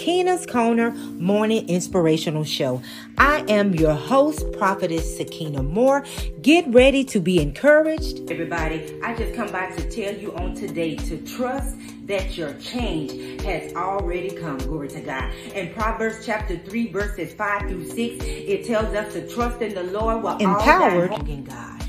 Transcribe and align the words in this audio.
Sakina's 0.00 0.46
Corner 0.46 0.92
Morning 0.92 1.68
Inspirational 1.68 2.42
Show. 2.42 2.80
I 3.18 3.44
am 3.50 3.74
your 3.74 3.92
host, 3.92 4.50
Prophetess 4.52 5.18
Sequina 5.18 5.62
Moore. 5.62 6.06
Get 6.40 6.66
ready 6.68 7.04
to 7.04 7.20
be 7.20 7.38
encouraged. 7.38 8.30
Everybody, 8.30 8.98
I 9.04 9.14
just 9.14 9.34
come 9.34 9.52
by 9.52 9.70
to 9.72 9.90
tell 9.90 10.14
you 10.14 10.34
on 10.36 10.54
today 10.54 10.96
to 10.96 11.18
trust 11.18 11.76
that 12.06 12.38
your 12.38 12.54
change 12.54 13.42
has 13.42 13.74
already 13.74 14.30
come. 14.30 14.56
Glory 14.56 14.88
to 14.88 15.02
God. 15.02 15.34
In 15.54 15.70
Proverbs 15.74 16.24
chapter 16.24 16.56
3, 16.56 16.90
verses 16.90 17.34
5 17.34 17.68
through 17.68 17.84
6, 17.84 18.24
it 18.24 18.66
tells 18.66 18.94
us 18.94 19.12
to 19.12 19.28
trust 19.28 19.60
in 19.60 19.74
the 19.74 19.84
Lord 19.84 20.22
while 20.22 20.38
empowered 20.38 21.28
in 21.28 21.44
God. 21.44 21.79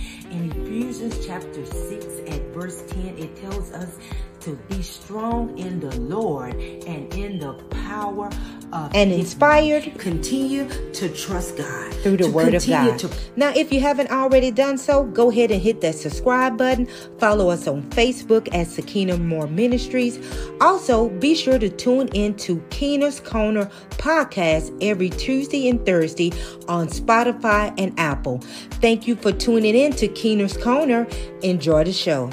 Ephesians 0.81 1.23
chapter 1.27 1.63
6 1.63 2.05
at 2.27 2.41
verse 2.55 2.81
10, 2.87 3.19
it 3.19 3.35
tells 3.35 3.71
us 3.71 3.99
to 4.39 4.55
be 4.67 4.81
strong 4.81 5.55
in 5.59 5.79
the 5.79 5.95
Lord 6.01 6.55
and 6.55 7.13
in 7.13 7.37
the 7.37 7.53
power 7.85 8.31
and 8.71 9.11
inspired. 9.11 9.97
Continue 9.97 10.67
to 10.93 11.09
trust 11.09 11.57
God 11.57 11.93
through 11.95 12.17
the 12.17 12.29
Word 12.31 12.53
of 12.53 12.65
God. 12.67 12.99
To- 12.99 13.09
now, 13.35 13.51
if 13.55 13.71
you 13.71 13.79
haven't 13.79 14.11
already 14.11 14.51
done 14.51 14.77
so, 14.77 15.03
go 15.03 15.29
ahead 15.29 15.51
and 15.51 15.61
hit 15.61 15.81
that 15.81 15.95
subscribe 15.95 16.57
button. 16.57 16.87
Follow 17.19 17.49
us 17.49 17.67
on 17.67 17.83
Facebook 17.91 18.47
at 18.53 18.67
Sequina 18.67 19.17
Moore 19.17 19.47
Ministries. 19.47 20.19
Also, 20.59 21.09
be 21.09 21.35
sure 21.35 21.59
to 21.59 21.69
tune 21.69 22.07
in 22.09 22.35
to 22.35 22.63
Keena's 22.69 23.19
Corner 23.19 23.65
podcast 23.91 24.75
every 24.81 25.09
Tuesday 25.09 25.69
and 25.69 25.85
Thursday 25.85 26.31
on 26.67 26.87
Spotify 26.87 27.73
and 27.77 27.97
Apple. 27.99 28.39
Thank 28.81 29.07
you 29.07 29.15
for 29.15 29.31
tuning 29.31 29.75
in 29.75 29.93
to 29.93 30.07
Keena's 30.07 30.57
Corner. 30.57 31.07
Enjoy 31.41 31.83
the 31.83 31.93
show. 31.93 32.29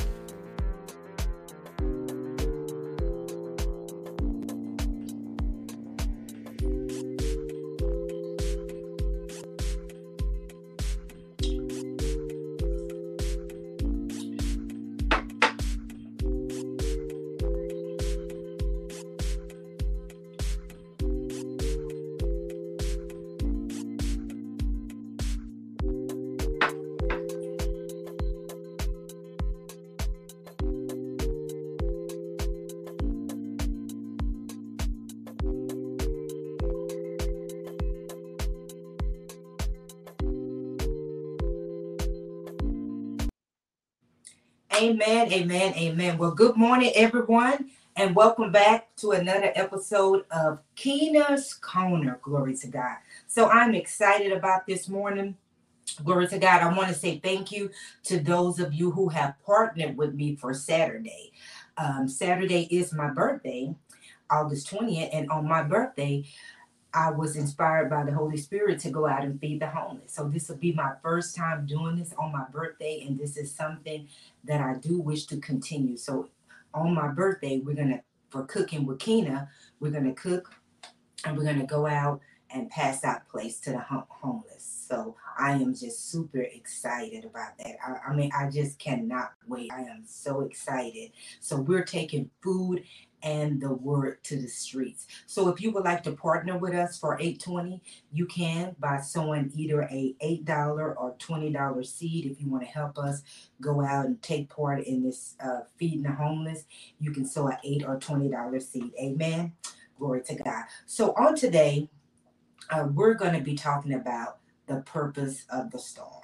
Amen, 44.81 45.33
amen, 45.33 45.75
amen. 45.75 46.19
Well, 46.19 46.31
good 46.31 46.57
morning, 46.57 46.93
everyone, 46.95 47.71
and 47.97 48.15
welcome 48.15 48.53
back 48.53 48.95
to 48.99 49.11
another 49.11 49.51
episode 49.57 50.25
of 50.31 50.61
Keena's 50.77 51.53
Corner. 51.55 52.21
Glory 52.23 52.55
to 52.59 52.69
God. 52.69 52.99
So 53.27 53.49
I'm 53.49 53.75
excited 53.75 54.31
about 54.31 54.69
this 54.69 54.89
morning. 54.89 55.37
Glory 56.05 56.29
to 56.29 56.39
God. 56.39 56.63
I 56.63 56.73
want 56.77 56.91
to 56.91 56.95
say 56.95 57.19
thank 57.19 57.51
you 57.51 57.73
to 58.05 58.21
those 58.21 58.61
of 58.61 58.73
you 58.73 58.93
who 58.93 59.09
have 59.09 59.35
partnered 59.45 59.97
with 59.97 60.15
me 60.15 60.37
for 60.37 60.55
Saturday. 60.55 61.33
Um, 61.77 62.07
Saturday 62.07 62.69
is 62.71 62.93
my 62.93 63.09
birthday, 63.09 63.75
August 64.31 64.71
20th, 64.71 65.11
and 65.13 65.29
on 65.29 65.49
my 65.49 65.65
birthday, 65.65 66.25
I 66.95 67.11
was 67.11 67.37
inspired 67.37 67.91
by 67.91 68.05
the 68.05 68.13
Holy 68.13 68.37
Spirit 68.37 68.81
to 68.81 68.91
go 68.91 69.07
out 69.07 69.25
and 69.25 69.41
feed 69.41 69.61
the 69.61 69.69
homeless. 69.69 70.13
So 70.13 70.29
this 70.29 70.49
will 70.49 70.57
be 70.57 70.73
my 70.73 70.93
first 71.03 71.37
time 71.37 71.67
doing 71.67 71.97
this 71.97 72.15
on 72.19 72.33
my 72.33 72.45
birthday, 72.51 73.05
and 73.07 73.19
this 73.19 73.37
is 73.37 73.55
something 73.55 74.09
that 74.45 74.61
I 74.61 74.75
do 74.75 74.99
wish 75.01 75.27
to 75.27 75.37
continue. 75.39 75.97
So 75.97 76.29
on 76.73 76.95
my 76.95 77.09
birthday, 77.09 77.59
we're 77.59 77.77
gonna 77.77 78.03
for 78.31 78.45
cooking 78.45 78.87
with 78.87 78.99
Kina, 78.99 79.49
we're 79.81 79.91
gonna 79.91 80.15
cook 80.15 80.55
and 81.25 81.37
we're 81.37 81.45
gonna 81.45 81.67
go 81.67 81.87
out 81.87 82.21
and 82.51 82.71
pass 82.71 83.05
out 83.05 83.29
plates 83.29 83.61
to 83.61 83.71
the 83.71 83.79
homeless. 83.81 84.87
So 84.89 85.17
I 85.39 85.53
am 85.53 85.75
just 85.75 86.11
super 86.11 86.41
excited 86.41 87.25
about 87.25 87.59
that. 87.59 87.77
I, 87.87 88.11
I, 88.11 88.17
mean, 88.17 88.31
I 88.35 88.51
just 88.51 88.79
cannot 88.79 89.33
wait. 89.47 89.71
I 89.71 89.83
am 89.83 90.05
so 90.07 90.41
excited. 90.41 91.13
So 91.41 91.61
we're 91.61 91.85
taking 91.85 92.31
food 92.43 92.85
and 93.23 93.61
the 93.61 93.73
word 93.73 94.23
to 94.25 94.37
the 94.37 94.49
streets. 94.49 95.07
So 95.27 95.49
if 95.49 95.61
you 95.61 95.71
would 95.73 95.85
like 95.85 96.03
to 96.05 96.13
partner 96.13 96.57
with 96.59 96.75
us 96.75 96.99
for 96.99 97.15
820, 97.19 97.83
you 98.13 98.27
can 98.27 98.77
by 98.79 99.01
sowing 99.01 99.51
either 99.55 99.83
a 99.83 100.15
$8 100.23 100.97
or 100.97 101.15
$20 101.19 101.87
seed 101.87 102.27
if 102.27 102.41
you 102.41 102.49
want 102.49 102.65
to 102.65 102.69
help 102.69 102.99
us 102.99 103.23
go 103.61 103.83
out 103.85 104.07
and 104.07 104.21
take 104.23 104.49
part 104.49 104.85
in 104.85 105.03
this 105.03 105.35
uh, 105.45 105.61
feeding 105.77 106.03
the 106.03 106.13
homeless. 106.13 106.65
You 107.01 107.13
can 107.13 107.27
sow 107.27 107.49
an 107.49 107.59
8 107.65 107.85
or 107.87 107.99
$20 107.99 108.63
seed. 108.63 108.93
Amen. 109.01 109.53
Glory 109.99 110.23
to 110.23 110.37
God. 110.37 110.65
So 110.87 111.13
on 111.13 111.35
today, 111.35 111.89
uh, 112.71 112.87
we're 112.93 113.15
going 113.15 113.35
to 113.35 113.41
be 113.41 113.55
talking 113.55 113.95
about 113.95 114.39
the 114.67 114.77
purpose 114.83 115.45
of 115.51 115.71
the 115.71 115.79
storm. 115.79 116.23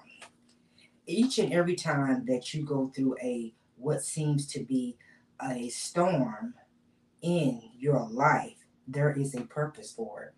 Each 1.07 1.39
and 1.39 1.53
every 1.53 1.75
time 1.75 2.25
that 2.27 2.55
you 2.55 2.65
go 2.65 2.91
through 2.95 3.17
a 3.23 3.53
what 3.77 4.03
seems 4.03 4.47
to 4.47 4.61
be 4.65 4.97
a 5.43 5.69
storm, 5.69 6.55
in 7.25 7.63
your 7.79 8.07
life, 8.11 8.67
there 8.87 9.11
is 9.11 9.35
a 9.35 9.41
purpose 9.41 9.91
for 9.91 10.23
it. 10.25 10.35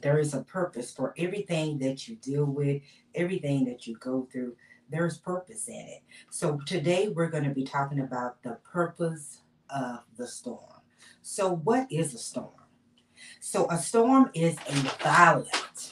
There 0.00 0.18
is 0.18 0.32
a 0.32 0.40
purpose 0.42 0.90
for 0.90 1.14
everything 1.18 1.78
that 1.80 2.08
you 2.08 2.16
deal 2.16 2.46
with, 2.46 2.80
everything 3.14 3.66
that 3.66 3.86
you 3.86 3.96
go 3.98 4.26
through. 4.32 4.56
There's 4.88 5.18
purpose 5.18 5.68
in 5.68 5.74
it. 5.74 6.02
So 6.30 6.58
today 6.64 7.08
we're 7.08 7.28
going 7.28 7.44
to 7.44 7.50
be 7.50 7.64
talking 7.64 8.00
about 8.00 8.42
the 8.42 8.58
purpose 8.72 9.42
of 9.68 10.00
the 10.16 10.26
storm. 10.26 10.80
So, 11.22 11.54
what 11.54 11.86
is 11.90 12.14
a 12.14 12.18
storm? 12.18 12.54
So, 13.40 13.70
a 13.70 13.78
storm 13.78 14.30
is 14.34 14.56
a 14.68 14.72
violent 15.02 15.89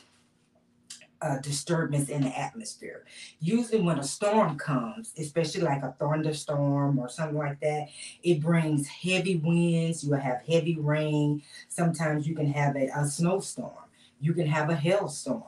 uh, 1.21 1.39
disturbance 1.39 2.09
in 2.09 2.23
the 2.23 2.39
atmosphere. 2.39 3.05
Usually, 3.41 3.81
when 3.81 3.99
a 3.99 4.05
storm 4.05 4.56
comes, 4.56 5.12
especially 5.19 5.62
like 5.62 5.83
a 5.83 5.95
thunderstorm 5.99 6.99
or 6.99 7.09
something 7.09 7.37
like 7.37 7.61
that, 7.61 7.89
it 8.23 8.41
brings 8.41 8.87
heavy 8.87 9.37
winds. 9.37 10.05
You 10.05 10.12
have 10.12 10.43
heavy 10.47 10.77
rain. 10.79 11.43
Sometimes 11.69 12.27
you 12.27 12.34
can 12.34 12.53
have 12.53 12.77
a, 12.77 12.89
a 12.97 13.06
snowstorm. 13.06 13.73
You 14.21 14.33
can 14.34 14.47
have 14.47 14.71
a 14.71 14.77
hailstorm. 14.77 15.43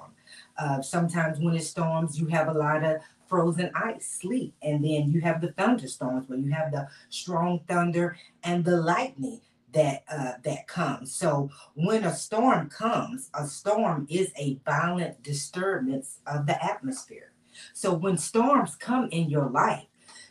Uh, 0.58 0.82
sometimes 0.82 1.38
when 1.38 1.54
it 1.54 1.62
storms, 1.62 2.20
you 2.20 2.26
have 2.26 2.48
a 2.48 2.52
lot 2.52 2.84
of 2.84 3.00
frozen 3.26 3.70
ice, 3.74 4.18
sleet, 4.20 4.52
and 4.60 4.84
then 4.84 5.10
you 5.10 5.20
have 5.20 5.40
the 5.40 5.52
thunderstorms 5.52 6.28
where 6.28 6.38
you 6.38 6.50
have 6.50 6.72
the 6.72 6.88
strong 7.10 7.60
thunder 7.68 8.16
and 8.42 8.64
the 8.64 8.76
lightning 8.76 9.40
that 9.72 10.04
uh, 10.10 10.32
that 10.44 10.66
comes. 10.66 11.12
So 11.12 11.50
when 11.74 12.04
a 12.04 12.14
storm 12.14 12.68
comes, 12.68 13.30
a 13.34 13.46
storm 13.46 14.06
is 14.10 14.32
a 14.36 14.58
violent 14.64 15.22
disturbance 15.22 16.18
of 16.26 16.46
the 16.46 16.62
atmosphere. 16.62 17.32
So 17.72 17.92
when 17.92 18.16
storms 18.16 18.76
come 18.76 19.08
in 19.10 19.28
your 19.28 19.50
life, 19.50 19.86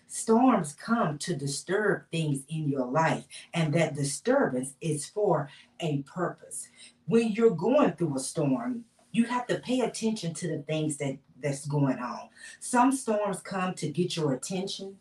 storms 0.08 0.74
come 0.74 1.18
to 1.20 1.36
disturb 1.36 2.10
things 2.12 2.44
in 2.50 2.70
your 2.70 2.86
life, 2.86 3.26
and 3.54 3.74
that 3.74 3.96
disturbance 3.96 4.74
is 4.82 5.06
for 5.06 5.50
a 5.80 6.02
purpose. 6.04 6.68
When 7.06 7.32
you're 7.32 7.52
going 7.52 7.94
through 7.94 8.16
a 8.16 8.20
storm, 8.20 8.86
you 9.12 9.26
have 9.26 9.48
to 9.48 9.60
pay 9.60 9.82
attention 9.82 10.34
to 10.36 10.48
the 10.48 10.64
things 10.64 10.98
that 10.98 11.18
that's 11.42 11.66
going 11.66 12.00
on. 12.00 12.30
Some 12.60 12.92
storms 12.92 13.40
come 13.40 13.74
to 13.76 13.90
get 13.90 14.16
your 14.16 14.34
attention 14.34 14.98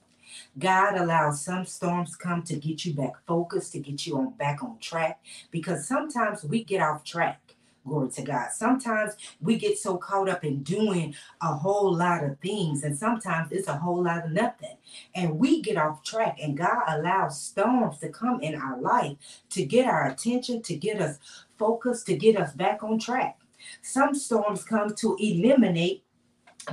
God 0.58 0.96
allows 0.96 1.44
some 1.44 1.64
storms 1.64 2.16
come 2.16 2.42
to 2.44 2.56
get 2.56 2.84
you 2.84 2.94
back 2.94 3.12
focused, 3.26 3.72
to 3.72 3.80
get 3.80 4.06
you 4.06 4.18
on 4.18 4.30
back 4.30 4.62
on 4.62 4.78
track, 4.78 5.20
because 5.50 5.86
sometimes 5.86 6.44
we 6.44 6.64
get 6.64 6.82
off 6.82 7.04
track. 7.04 7.40
Glory 7.86 8.10
to 8.10 8.22
God. 8.22 8.48
Sometimes 8.52 9.14
we 9.40 9.56
get 9.56 9.78
so 9.78 9.96
caught 9.96 10.28
up 10.28 10.44
in 10.44 10.62
doing 10.62 11.14
a 11.40 11.54
whole 11.54 11.94
lot 11.94 12.22
of 12.22 12.38
things, 12.40 12.84
and 12.84 12.96
sometimes 12.96 13.50
it's 13.50 13.68
a 13.68 13.78
whole 13.78 14.02
lot 14.02 14.26
of 14.26 14.32
nothing. 14.32 14.76
And 15.14 15.38
we 15.38 15.62
get 15.62 15.78
off 15.78 16.02
track, 16.02 16.38
and 16.42 16.56
God 16.56 16.82
allows 16.86 17.40
storms 17.40 17.98
to 17.98 18.10
come 18.10 18.42
in 18.42 18.54
our 18.54 18.78
life 18.78 19.16
to 19.50 19.64
get 19.64 19.86
our 19.86 20.06
attention, 20.06 20.60
to 20.62 20.76
get 20.76 21.00
us 21.00 21.18
focused, 21.58 22.06
to 22.06 22.16
get 22.16 22.36
us 22.36 22.52
back 22.52 22.82
on 22.82 22.98
track. 22.98 23.38
Some 23.80 24.14
storms 24.14 24.64
come 24.64 24.94
to 24.96 25.16
eliminate 25.18 26.04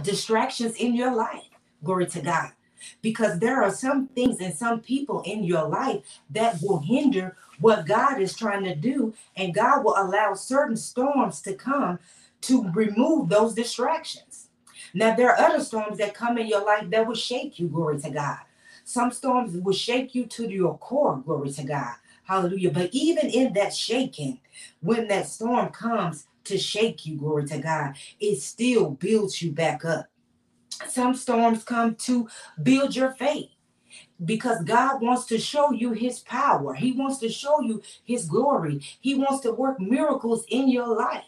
distractions 0.01 0.75
in 0.75 0.95
your 0.95 1.15
life. 1.15 1.43
Glory 1.83 2.07
to 2.07 2.21
God 2.21 2.51
because 3.01 3.39
there 3.39 3.63
are 3.63 3.71
some 3.71 4.07
things 4.09 4.39
and 4.41 4.53
some 4.53 4.81
people 4.81 5.21
in 5.25 5.43
your 5.43 5.67
life 5.67 6.03
that 6.31 6.59
will 6.63 6.79
hinder 6.79 7.37
what 7.59 7.87
God 7.87 8.21
is 8.21 8.35
trying 8.35 8.63
to 8.65 8.75
do, 8.75 9.13
and 9.35 9.53
God 9.55 9.83
will 9.85 9.95
allow 9.97 10.33
certain 10.35 10.77
storms 10.77 11.41
to 11.43 11.53
come 11.55 11.99
to 12.43 12.69
remove 12.73 13.29
those 13.29 13.53
distractions. 13.55 14.49
Now, 14.93 15.15
there 15.15 15.29
are 15.31 15.39
other 15.39 15.63
storms 15.63 15.99
that 15.99 16.15
come 16.15 16.37
in 16.37 16.47
your 16.47 16.65
life 16.65 16.89
that 16.91 17.07
will 17.07 17.15
shake 17.15 17.59
you, 17.59 17.69
glory 17.69 17.99
to 18.01 18.11
God. 18.11 18.39
Some 18.85 19.11
storms 19.11 19.57
will 19.57 19.73
shake 19.73 20.15
you 20.15 20.25
to 20.27 20.49
your 20.49 20.77
core, 20.79 21.17
glory 21.25 21.51
to 21.51 21.63
God. 21.63 21.95
Hallelujah. 22.25 22.71
But 22.71 22.89
even 22.93 23.27
in 23.29 23.53
that 23.53 23.75
shaking, 23.75 24.41
when 24.81 25.07
that 25.09 25.27
storm 25.27 25.69
comes 25.69 26.27
to 26.45 26.57
shake 26.57 27.05
you, 27.05 27.17
glory 27.17 27.45
to 27.47 27.59
God, 27.59 27.95
it 28.19 28.41
still 28.41 28.91
builds 28.91 29.41
you 29.41 29.51
back 29.51 29.85
up. 29.85 30.07
Some 30.87 31.15
storms 31.15 31.63
come 31.63 31.95
to 31.95 32.27
build 32.61 32.95
your 32.95 33.11
faith 33.13 33.49
because 34.23 34.63
God 34.63 35.01
wants 35.01 35.25
to 35.25 35.37
show 35.39 35.71
you 35.71 35.91
his 35.91 36.19
power. 36.19 36.73
He 36.73 36.91
wants 36.91 37.19
to 37.19 37.29
show 37.29 37.61
you 37.61 37.81
his 38.03 38.25
glory. 38.25 38.81
He 38.99 39.15
wants 39.15 39.41
to 39.41 39.51
work 39.51 39.79
miracles 39.79 40.45
in 40.49 40.69
your 40.69 40.95
life. 40.95 41.23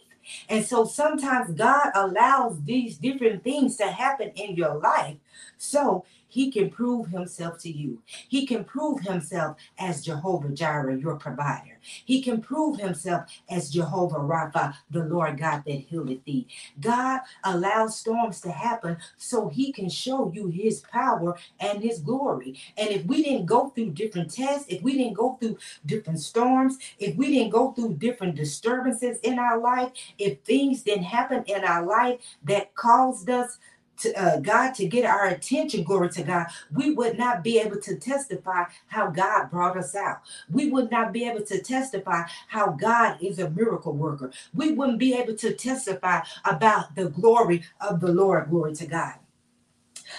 And 0.50 0.66
so 0.66 0.86
sometimes 0.86 1.54
God 1.54 1.92
allows 1.96 2.62
these 2.64 2.98
different 2.98 3.44
things 3.44 3.78
to 3.78 3.88
happen 3.88 4.32
in 4.36 4.56
your 4.56 4.78
life 4.78 5.16
so 5.58 6.06
he 6.28 6.52
can 6.52 6.70
prove 6.70 7.08
himself 7.08 7.58
to 7.60 7.72
you. 7.72 8.02
He 8.06 8.46
can 8.46 8.64
prove 8.64 9.02
himself 9.02 9.58
as 9.78 10.04
Jehovah 10.04 10.50
Jireh, 10.50 10.98
your 10.98 11.16
provider. 11.16 11.80
He 11.82 12.22
can 12.22 12.42
prove 12.42 12.80
himself 12.80 13.32
as 13.50 13.70
Jehovah 13.70 14.20
Rapha, 14.20 14.76
the 14.90 15.04
Lord 15.04 15.38
God 15.38 15.64
that 15.66 15.72
healeth 15.74 16.24
thee. 16.26 16.48
God 16.80 17.22
allows 17.44 18.00
storms 18.00 18.42
to 18.42 18.52
happen 18.52 18.98
so 19.18 19.48
he 19.48 19.72
can 19.72 19.90
show 19.90 20.32
you 20.34 20.48
his 20.48 20.82
power 20.82 21.38
and 21.60 21.82
his 21.82 22.00
glory. 22.00 22.60
And 22.78 22.90
if 22.90 23.06
we 23.06 23.24
didn't 23.24 23.46
go 23.46 23.70
through 23.70 23.92
different 23.92 24.34
tests, 24.34 24.66
if 24.70 24.82
we 24.82 24.98
didn't 24.98 25.14
go 25.14 25.38
through 25.40 25.58
different 25.86 26.20
storms, 26.20 26.78
if 27.00 27.16
we 27.16 27.28
didn't 27.28 27.52
go 27.52 27.72
through 27.72 27.96
different 27.96 28.36
disturbances 28.36 29.20
in 29.20 29.40
our 29.40 29.60
life, 29.60 29.92
if 30.18 30.40
things 30.42 30.84
didn't 30.84 31.04
happen 31.04 31.44
in 31.48 31.64
our 31.64 31.86
life 31.86 32.20
that 32.44 32.74
caused 32.76 33.30
us 33.30 33.60
to 34.00 34.14
uh, 34.14 34.40
God 34.40 34.74
to 34.76 34.88
get 34.88 35.06
our 35.06 35.28
attention, 35.28 35.84
glory 35.84 36.10
to 36.10 36.24
God, 36.24 36.48
we 36.74 36.94
would 36.94 37.18
not 37.18 37.44
be 37.44 37.60
able 37.60 37.80
to 37.82 37.96
testify 37.96 38.66
how 38.88 39.10
God 39.10 39.50
brought 39.50 39.78
us 39.78 39.96
out. 39.96 40.22
We 40.50 40.70
would 40.70 40.92
not 40.92 41.14
be 41.14 41.28
able 41.28 41.44
to 41.46 41.62
testify 41.62 42.24
how 42.48 42.72
God 42.72 43.18
is 43.22 43.40
a 43.40 43.50
miracle 43.50 43.94
worker. 43.94 44.32
We 44.54 44.72
wouldn't 44.74 45.00
be 45.00 45.14
able 45.16 45.36
to 45.36 45.54
testify 45.54 46.22
about 46.46 46.96
the 46.96 47.10
glory 47.10 47.64
of 47.82 48.00
the 48.00 48.12
Lord, 48.12 48.50
glory 48.50 48.76
to 48.76 48.88
God. 48.88 49.16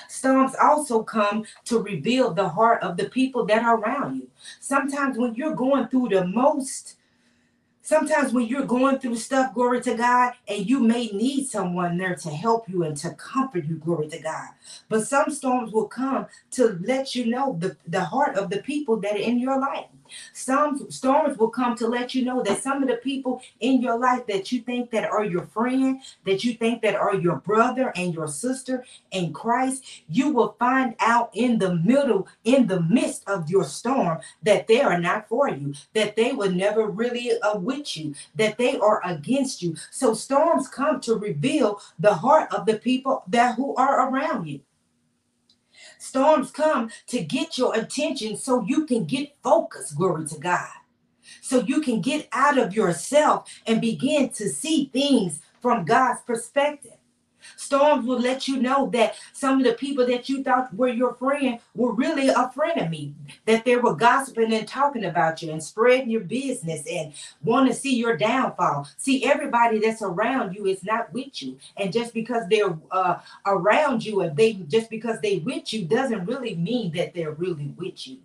Storms 0.08 0.54
also 0.60 1.02
come 1.02 1.44
to 1.64 1.78
reveal 1.80 2.32
the 2.32 2.48
heart 2.48 2.82
of 2.82 2.96
the 2.96 3.08
people 3.08 3.46
that 3.46 3.62
are 3.62 3.78
around 3.78 4.16
you. 4.16 4.28
Sometimes 4.60 5.16
when 5.16 5.34
you're 5.34 5.54
going 5.54 5.88
through 5.88 6.10
the 6.10 6.26
most 6.26 6.96
Sometimes 7.88 8.34
when 8.34 8.46
you're 8.46 8.66
going 8.66 8.98
through 8.98 9.16
stuff, 9.16 9.54
glory 9.54 9.80
to 9.80 9.94
God, 9.94 10.34
and 10.46 10.68
you 10.68 10.78
may 10.78 11.06
need 11.06 11.46
someone 11.46 11.96
there 11.96 12.14
to 12.16 12.28
help 12.28 12.68
you 12.68 12.82
and 12.82 12.94
to 12.98 13.14
comfort 13.14 13.64
you, 13.64 13.76
glory 13.76 14.08
to 14.08 14.18
God. 14.18 14.48
But 14.90 15.06
some 15.06 15.30
storms 15.30 15.72
will 15.72 15.88
come 15.88 16.26
to 16.50 16.78
let 16.82 17.14
you 17.14 17.24
know 17.24 17.56
the, 17.58 17.78
the 17.86 18.04
heart 18.04 18.36
of 18.36 18.50
the 18.50 18.58
people 18.58 18.98
that 18.98 19.14
are 19.14 19.16
in 19.16 19.38
your 19.38 19.58
life. 19.58 19.86
Some 20.32 20.90
storms 20.90 21.38
will 21.38 21.50
come 21.50 21.76
to 21.76 21.86
let 21.86 22.14
you 22.14 22.24
know 22.24 22.42
that 22.42 22.62
some 22.62 22.82
of 22.82 22.88
the 22.88 22.96
people 22.96 23.42
in 23.60 23.80
your 23.80 23.98
life 23.98 24.26
that 24.26 24.52
you 24.52 24.60
think 24.60 24.90
that 24.90 25.10
are 25.10 25.24
your 25.24 25.46
friend, 25.46 26.00
that 26.24 26.44
you 26.44 26.54
think 26.54 26.82
that 26.82 26.94
are 26.94 27.14
your 27.14 27.36
brother 27.36 27.92
and 27.96 28.14
your 28.14 28.28
sister 28.28 28.84
in 29.10 29.32
Christ, 29.32 29.84
you 30.08 30.32
will 30.32 30.56
find 30.58 30.94
out 31.00 31.30
in 31.34 31.58
the 31.58 31.76
middle, 31.76 32.28
in 32.44 32.66
the 32.66 32.80
midst 32.82 33.28
of 33.28 33.50
your 33.50 33.64
storm, 33.64 34.18
that 34.42 34.66
they 34.66 34.80
are 34.80 34.98
not 34.98 35.28
for 35.28 35.48
you, 35.48 35.74
that 35.94 36.16
they 36.16 36.32
were 36.32 36.50
never 36.50 36.86
really 36.86 37.32
uh, 37.40 37.58
with 37.58 37.96
you, 37.96 38.14
that 38.34 38.58
they 38.58 38.78
are 38.78 39.00
against 39.04 39.62
you. 39.62 39.76
So 39.90 40.14
storms 40.14 40.68
come 40.68 41.00
to 41.02 41.14
reveal 41.16 41.80
the 41.98 42.14
heart 42.14 42.52
of 42.52 42.66
the 42.66 42.78
people 42.78 43.24
that 43.28 43.56
who 43.56 43.74
are 43.76 44.08
around 44.08 44.46
you. 44.46 44.60
Storms 45.98 46.50
come 46.50 46.90
to 47.08 47.22
get 47.22 47.58
your 47.58 47.74
attention 47.74 48.36
so 48.36 48.64
you 48.66 48.86
can 48.86 49.04
get 49.04 49.36
focused, 49.42 49.96
glory 49.96 50.26
to 50.28 50.38
God. 50.38 50.68
So 51.42 51.60
you 51.60 51.80
can 51.80 52.00
get 52.00 52.28
out 52.32 52.58
of 52.58 52.74
yourself 52.74 53.50
and 53.66 53.80
begin 53.80 54.30
to 54.30 54.48
see 54.48 54.90
things 54.92 55.40
from 55.60 55.84
God's 55.84 56.22
perspective. 56.22 56.97
Storms 57.58 58.06
will 58.06 58.20
let 58.20 58.46
you 58.46 58.62
know 58.62 58.88
that 58.90 59.16
some 59.32 59.58
of 59.58 59.64
the 59.64 59.72
people 59.72 60.06
that 60.06 60.28
you 60.28 60.44
thought 60.44 60.72
were 60.74 60.88
your 60.88 61.14
friend 61.14 61.58
were 61.74 61.92
really 61.92 62.28
a 62.28 62.52
frenemy, 62.54 63.12
that 63.46 63.64
they 63.64 63.76
were 63.76 63.96
gossiping 63.96 64.52
and 64.52 64.68
talking 64.68 65.04
about 65.04 65.42
you 65.42 65.50
and 65.50 65.62
spreading 65.62 66.08
your 66.08 66.20
business 66.20 66.86
and 66.86 67.12
want 67.42 67.68
to 67.68 67.74
see 67.74 67.96
your 67.96 68.16
downfall. 68.16 68.86
See, 68.96 69.24
everybody 69.24 69.80
that's 69.80 70.02
around 70.02 70.54
you 70.54 70.66
is 70.66 70.84
not 70.84 71.12
with 71.12 71.42
you. 71.42 71.58
And 71.76 71.92
just 71.92 72.14
because 72.14 72.44
they're 72.48 72.78
uh, 72.92 73.18
around 73.44 74.04
you 74.04 74.20
and 74.20 74.36
they 74.36 74.52
just 74.52 74.88
because 74.88 75.20
they 75.20 75.38
with 75.38 75.72
you 75.72 75.84
doesn't 75.84 76.26
really 76.26 76.54
mean 76.54 76.92
that 76.92 77.12
they're 77.12 77.32
really 77.32 77.74
with 77.76 78.06
you 78.06 78.18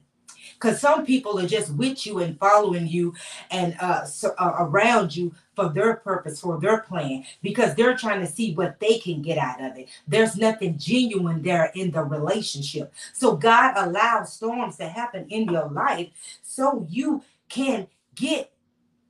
because 0.63 0.79
some 0.79 1.05
people 1.05 1.37
are 1.37 1.45
just 1.47 1.73
with 1.73 2.05
you 2.05 2.19
and 2.19 2.39
following 2.39 2.87
you 2.87 3.13
and 3.51 3.75
uh, 3.81 4.05
so, 4.05 4.33
uh, 4.37 4.55
around 4.59 5.13
you 5.13 5.35
for 5.55 5.67
their 5.67 5.97
purpose, 5.97 6.39
for 6.39 6.57
their 6.57 6.79
plan, 6.79 7.25
because 7.41 7.75
they're 7.75 7.97
trying 7.97 8.21
to 8.21 8.27
see 8.27 8.53
what 8.55 8.79
they 8.79 8.97
can 8.97 9.21
get 9.21 9.37
out 9.37 9.61
of 9.61 9.77
it. 9.77 9.89
There's 10.07 10.37
nothing 10.37 10.77
genuine 10.77 11.41
there 11.41 11.69
in 11.75 11.91
the 11.91 12.01
relationship. 12.01 12.93
So 13.11 13.35
God 13.35 13.73
allows 13.75 14.31
storms 14.31 14.77
to 14.77 14.87
happen 14.87 15.25
in 15.29 15.49
your 15.49 15.67
life 15.67 16.09
so 16.41 16.87
you 16.89 17.23
can 17.49 17.87
get 18.15 18.52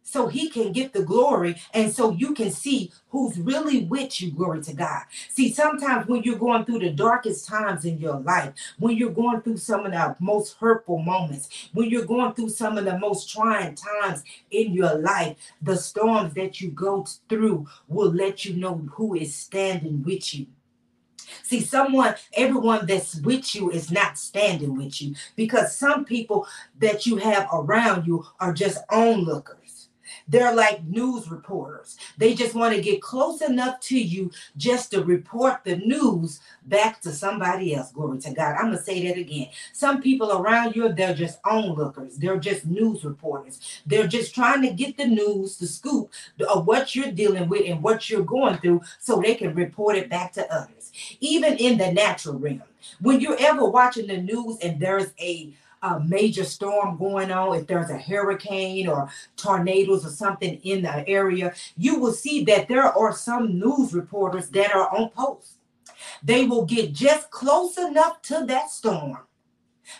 so 0.03 0.27
he 0.27 0.49
can 0.49 0.71
get 0.71 0.93
the 0.93 1.03
glory 1.03 1.55
and 1.73 1.91
so 1.91 2.11
you 2.11 2.33
can 2.33 2.51
see 2.51 2.91
who's 3.09 3.37
really 3.39 3.85
with 3.85 4.21
you 4.21 4.31
glory 4.31 4.61
to 4.61 4.73
god 4.73 5.03
see 5.29 5.51
sometimes 5.51 6.07
when 6.07 6.21
you're 6.23 6.37
going 6.37 6.63
through 6.65 6.79
the 6.79 6.89
darkest 6.89 7.47
times 7.47 7.85
in 7.85 7.97
your 7.97 8.19
life 8.19 8.53
when 8.79 8.95
you're 8.95 9.09
going 9.09 9.41
through 9.41 9.57
some 9.57 9.85
of 9.85 9.91
the 9.91 10.15
most 10.19 10.57
hurtful 10.59 10.99
moments 10.99 11.69
when 11.73 11.89
you're 11.89 12.05
going 12.05 12.33
through 12.33 12.49
some 12.49 12.77
of 12.77 12.85
the 12.85 12.97
most 12.99 13.29
trying 13.29 13.75
times 13.75 14.23
in 14.51 14.73
your 14.73 14.95
life 14.95 15.35
the 15.61 15.75
storms 15.75 16.33
that 16.33 16.61
you 16.61 16.69
go 16.69 17.05
through 17.29 17.65
will 17.87 18.11
let 18.11 18.45
you 18.45 18.55
know 18.55 18.75
who 18.93 19.15
is 19.15 19.33
standing 19.33 20.03
with 20.03 20.33
you 20.33 20.45
See, 21.41 21.61
someone, 21.61 22.15
everyone 22.33 22.85
that's 22.85 23.15
with 23.15 23.55
you 23.55 23.71
is 23.71 23.91
not 23.91 24.17
standing 24.17 24.75
with 24.77 25.01
you 25.01 25.15
because 25.35 25.77
some 25.77 26.05
people 26.05 26.47
that 26.79 27.05
you 27.05 27.17
have 27.17 27.47
around 27.51 28.05
you 28.05 28.25
are 28.39 28.53
just 28.53 28.83
onlookers. 28.89 29.62
They're 30.27 30.55
like 30.55 30.83
news 30.83 31.29
reporters. 31.29 31.97
They 32.17 32.33
just 32.33 32.55
want 32.55 32.75
to 32.75 32.81
get 32.81 33.01
close 33.01 33.41
enough 33.41 33.79
to 33.81 33.99
you 33.99 34.31
just 34.57 34.91
to 34.91 35.03
report 35.03 35.63
the 35.63 35.77
news 35.77 36.39
back 36.65 37.01
to 37.01 37.11
somebody 37.11 37.75
else. 37.75 37.91
Glory 37.91 38.19
to 38.19 38.31
God. 38.31 38.55
I'm 38.55 38.67
going 38.67 38.77
to 38.77 38.83
say 38.83 39.07
that 39.07 39.17
again. 39.17 39.49
Some 39.73 40.01
people 40.01 40.31
around 40.31 40.75
you, 40.75 40.91
they're 40.93 41.13
just 41.13 41.39
onlookers. 41.45 42.17
They're 42.17 42.37
just 42.37 42.65
news 42.65 43.03
reporters. 43.03 43.59
They're 43.85 44.07
just 44.07 44.33
trying 44.33 44.61
to 44.61 44.71
get 44.71 44.97
the 44.97 45.07
news, 45.07 45.57
the 45.57 45.67
scoop 45.67 46.11
of 46.47 46.65
what 46.65 46.95
you're 46.95 47.11
dealing 47.11 47.49
with 47.49 47.63
and 47.67 47.83
what 47.83 48.09
you're 48.09 48.23
going 48.23 48.57
through 48.57 48.81
so 48.99 49.19
they 49.19 49.35
can 49.35 49.53
report 49.53 49.95
it 49.95 50.09
back 50.09 50.31
to 50.33 50.53
others. 50.53 50.91
Even 51.19 51.57
in 51.57 51.77
the 51.77 51.91
natural 51.91 52.39
realm. 52.39 52.63
When 52.99 53.19
you're 53.19 53.39
ever 53.39 53.65
watching 53.65 54.07
the 54.07 54.17
news 54.17 54.57
and 54.61 54.79
there's 54.79 55.13
a 55.19 55.53
a 55.83 55.99
major 55.99 56.45
storm 56.45 56.97
going 56.97 57.29
on, 57.31 57.57
if 57.57 57.67
there's 57.67 57.89
a 57.89 57.97
hurricane 57.97 58.87
or 58.87 59.09
tornadoes 59.35 60.05
or 60.05 60.09
something 60.09 60.59
in 60.63 60.81
the 60.81 61.07
area, 61.07 61.53
you 61.77 61.99
will 61.99 62.13
see 62.13 62.43
that 62.45 62.67
there 62.67 62.85
are 62.85 63.13
some 63.13 63.59
news 63.59 63.93
reporters 63.93 64.49
that 64.49 64.73
are 64.73 64.89
on 64.95 65.09
post. 65.09 65.57
They 66.23 66.45
will 66.45 66.65
get 66.65 66.93
just 66.93 67.29
close 67.29 67.77
enough 67.77 68.21
to 68.23 68.45
that 68.47 68.71
storm. 68.71 69.19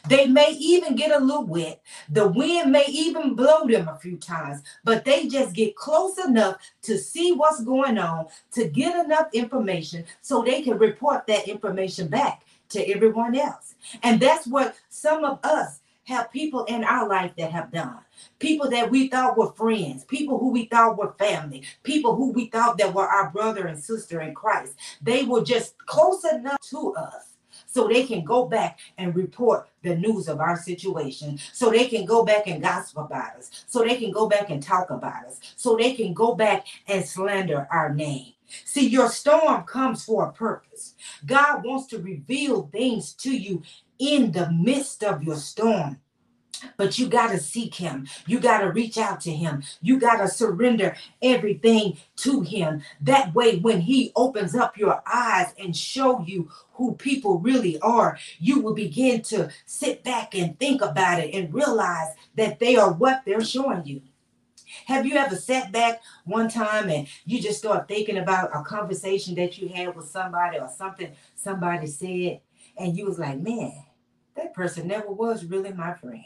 They 0.07 0.27
may 0.27 0.51
even 0.51 0.95
get 0.95 1.11
a 1.11 1.23
little 1.23 1.45
wet. 1.45 1.81
The 2.09 2.27
wind 2.27 2.71
may 2.71 2.85
even 2.87 3.35
blow 3.35 3.65
them 3.67 3.87
a 3.87 3.97
few 3.97 4.17
times, 4.17 4.61
but 4.83 5.05
they 5.05 5.27
just 5.27 5.53
get 5.53 5.75
close 5.75 6.17
enough 6.17 6.57
to 6.83 6.97
see 6.97 7.31
what's 7.31 7.63
going 7.63 7.97
on, 7.97 8.27
to 8.51 8.67
get 8.67 9.05
enough 9.05 9.27
information 9.33 10.05
so 10.21 10.41
they 10.41 10.61
can 10.61 10.77
report 10.77 11.27
that 11.27 11.47
information 11.47 12.07
back 12.07 12.43
to 12.69 12.89
everyone 12.89 13.35
else. 13.35 13.75
And 14.01 14.19
that's 14.19 14.47
what 14.47 14.75
some 14.89 15.23
of 15.23 15.39
us 15.43 15.79
have 16.05 16.31
people 16.31 16.65
in 16.65 16.83
our 16.83 17.07
life 17.07 17.31
that 17.37 17.51
have 17.51 17.71
done. 17.71 17.99
People 18.39 18.69
that 18.69 18.91
we 18.91 19.07
thought 19.07 19.37
were 19.37 19.53
friends, 19.53 20.03
people 20.03 20.37
who 20.37 20.49
we 20.49 20.65
thought 20.65 20.97
were 20.97 21.13
family, 21.13 21.63
people 21.83 22.15
who 22.15 22.31
we 22.31 22.47
thought 22.47 22.77
that 22.77 22.93
were 22.93 23.07
our 23.07 23.29
brother 23.29 23.67
and 23.67 23.81
sister 23.81 24.21
in 24.21 24.33
Christ. 24.33 24.75
They 25.01 25.23
were 25.23 25.43
just 25.43 25.77
close 25.85 26.25
enough 26.25 26.59
to 26.71 26.93
us 26.95 27.32
so 27.73 27.87
they 27.87 28.05
can 28.05 28.23
go 28.23 28.45
back 28.45 28.79
and 28.99 29.15
report 29.15 29.67
the 29.81 29.95
news 29.95 30.27
of 30.27 30.39
our 30.39 30.57
situation, 30.57 31.39
so 31.51 31.71
they 31.71 31.87
can 31.87 32.05
go 32.05 32.23
back 32.23 32.45
and 32.45 32.61
gossip 32.61 32.97
about 32.97 33.35
us, 33.35 33.65
so 33.67 33.83
they 33.83 33.97
can 33.97 34.11
go 34.11 34.29
back 34.29 34.51
and 34.51 34.61
talk 34.61 34.91
about 34.91 35.25
us, 35.25 35.39
so 35.55 35.75
they 35.75 35.93
can 35.93 36.13
go 36.13 36.35
back 36.35 36.67
and 36.87 37.03
slander 37.03 37.67
our 37.71 37.91
name. 37.91 38.33
See, 38.63 38.87
your 38.87 39.09
storm 39.09 39.63
comes 39.63 40.05
for 40.05 40.27
a 40.27 40.31
purpose. 40.31 40.93
God 41.25 41.65
wants 41.65 41.87
to 41.87 41.97
reveal 41.97 42.69
things 42.71 43.13
to 43.13 43.35
you 43.35 43.63
in 43.97 44.31
the 44.31 44.51
midst 44.51 45.03
of 45.03 45.23
your 45.23 45.37
storm. 45.37 45.99
But 46.77 46.97
you 46.97 47.07
got 47.07 47.31
to 47.31 47.39
seek 47.39 47.75
him. 47.75 48.07
You 48.27 48.39
got 48.39 48.59
to 48.59 48.71
reach 48.71 48.97
out 48.97 49.21
to 49.21 49.31
him. 49.31 49.63
You 49.81 49.99
got 49.99 50.17
to 50.17 50.27
surrender 50.27 50.95
everything 51.21 51.97
to 52.17 52.41
him. 52.41 52.81
That 53.01 53.33
way, 53.33 53.57
when 53.57 53.81
he 53.81 54.11
opens 54.15 54.55
up 54.55 54.77
your 54.77 55.01
eyes 55.11 55.53
and 55.57 55.75
show 55.75 56.21
you 56.21 56.49
who 56.73 56.95
people 56.95 57.39
really 57.39 57.79
are, 57.79 58.17
you 58.39 58.59
will 58.61 58.73
begin 58.73 59.21
to 59.23 59.49
sit 59.65 60.03
back 60.03 60.35
and 60.35 60.57
think 60.59 60.81
about 60.81 61.19
it 61.19 61.33
and 61.33 61.53
realize 61.53 62.09
that 62.35 62.59
they 62.59 62.75
are 62.75 62.91
what 62.91 63.23
they're 63.25 63.43
showing 63.43 63.85
you. 63.85 64.01
Have 64.87 65.05
you 65.05 65.15
ever 65.17 65.35
sat 65.35 65.71
back 65.71 66.01
one 66.25 66.49
time 66.49 66.89
and 66.89 67.07
you 67.25 67.39
just 67.39 67.59
start 67.59 67.87
thinking 67.87 68.17
about 68.17 68.55
a 68.55 68.63
conversation 68.63 69.35
that 69.35 69.57
you 69.57 69.67
had 69.67 69.95
with 69.95 70.07
somebody 70.07 70.57
or 70.57 70.69
something 70.75 71.11
somebody 71.35 71.85
said, 71.85 72.41
and 72.77 72.97
you 72.97 73.05
was 73.05 73.19
like, 73.19 73.39
man, 73.39 73.85
that 74.35 74.53
person 74.55 74.87
never 74.87 75.11
was 75.11 75.45
really 75.45 75.71
my 75.71 75.93
friend 75.93 76.23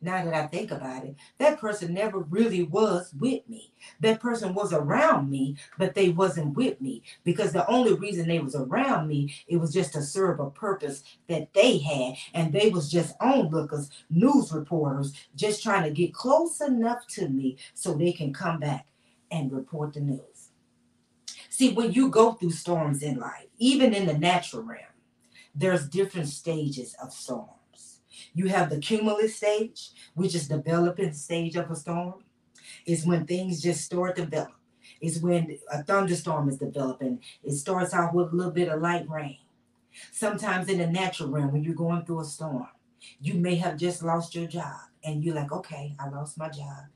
now 0.00 0.24
that 0.24 0.34
I 0.34 0.46
think 0.46 0.70
about 0.70 1.04
it, 1.04 1.16
that 1.38 1.58
person 1.58 1.94
never 1.94 2.20
really 2.20 2.62
was 2.62 3.12
with 3.18 3.48
me. 3.48 3.72
That 4.00 4.20
person 4.20 4.54
was 4.54 4.72
around 4.72 5.30
me, 5.30 5.56
but 5.78 5.94
they 5.94 6.10
wasn't 6.10 6.56
with 6.56 6.80
me 6.80 7.02
because 7.24 7.52
the 7.52 7.68
only 7.68 7.94
reason 7.94 8.28
they 8.28 8.38
was 8.38 8.54
around 8.54 9.08
me, 9.08 9.34
it 9.48 9.56
was 9.56 9.72
just 9.72 9.94
to 9.94 10.02
serve 10.02 10.38
a 10.38 10.50
purpose 10.50 11.02
that 11.28 11.52
they 11.54 11.78
had. 11.78 12.14
And 12.34 12.52
they 12.52 12.68
was 12.68 12.90
just 12.90 13.14
onlookers, 13.20 13.90
news 14.10 14.52
reporters, 14.52 15.12
just 15.34 15.62
trying 15.62 15.84
to 15.84 15.90
get 15.90 16.14
close 16.14 16.60
enough 16.60 17.06
to 17.08 17.28
me 17.28 17.56
so 17.74 17.94
they 17.94 18.12
can 18.12 18.32
come 18.32 18.60
back 18.60 18.86
and 19.30 19.50
report 19.50 19.94
the 19.94 20.00
news. 20.00 20.50
See, 21.48 21.72
when 21.72 21.92
you 21.92 22.10
go 22.10 22.32
through 22.32 22.50
storms 22.50 23.02
in 23.02 23.18
life, 23.18 23.46
even 23.58 23.94
in 23.94 24.06
the 24.06 24.18
natural 24.18 24.62
realm, 24.62 24.82
there's 25.54 25.88
different 25.88 26.28
stages 26.28 26.94
of 27.02 27.14
storm. 27.14 27.55
You 28.34 28.48
have 28.48 28.70
the 28.70 28.78
cumulus 28.78 29.36
stage, 29.36 29.90
which 30.14 30.34
is 30.34 30.48
developing 30.48 31.12
stage 31.12 31.56
of 31.56 31.70
a 31.70 31.76
storm. 31.76 32.24
Is 32.84 33.06
when 33.06 33.26
things 33.26 33.62
just 33.62 33.84
start 33.84 34.16
to 34.16 34.24
develop. 34.24 34.52
Is 35.00 35.20
when 35.20 35.58
a 35.70 35.82
thunderstorm 35.82 36.48
is 36.48 36.58
developing. 36.58 37.20
It 37.42 37.52
starts 37.52 37.94
out 37.94 38.14
with 38.14 38.32
a 38.32 38.36
little 38.36 38.52
bit 38.52 38.68
of 38.68 38.80
light 38.80 39.08
rain. 39.08 39.38
Sometimes 40.12 40.68
in 40.68 40.78
the 40.78 40.86
natural 40.86 41.30
realm, 41.30 41.52
when 41.52 41.62
you're 41.62 41.74
going 41.74 42.04
through 42.04 42.20
a 42.20 42.24
storm, 42.24 42.68
you 43.20 43.34
may 43.34 43.54
have 43.56 43.76
just 43.76 44.02
lost 44.02 44.34
your 44.34 44.46
job, 44.46 44.76
and 45.04 45.24
you're 45.24 45.34
like, 45.34 45.52
okay, 45.52 45.94
I 45.98 46.08
lost 46.08 46.38
my 46.38 46.48
job. 46.48 46.86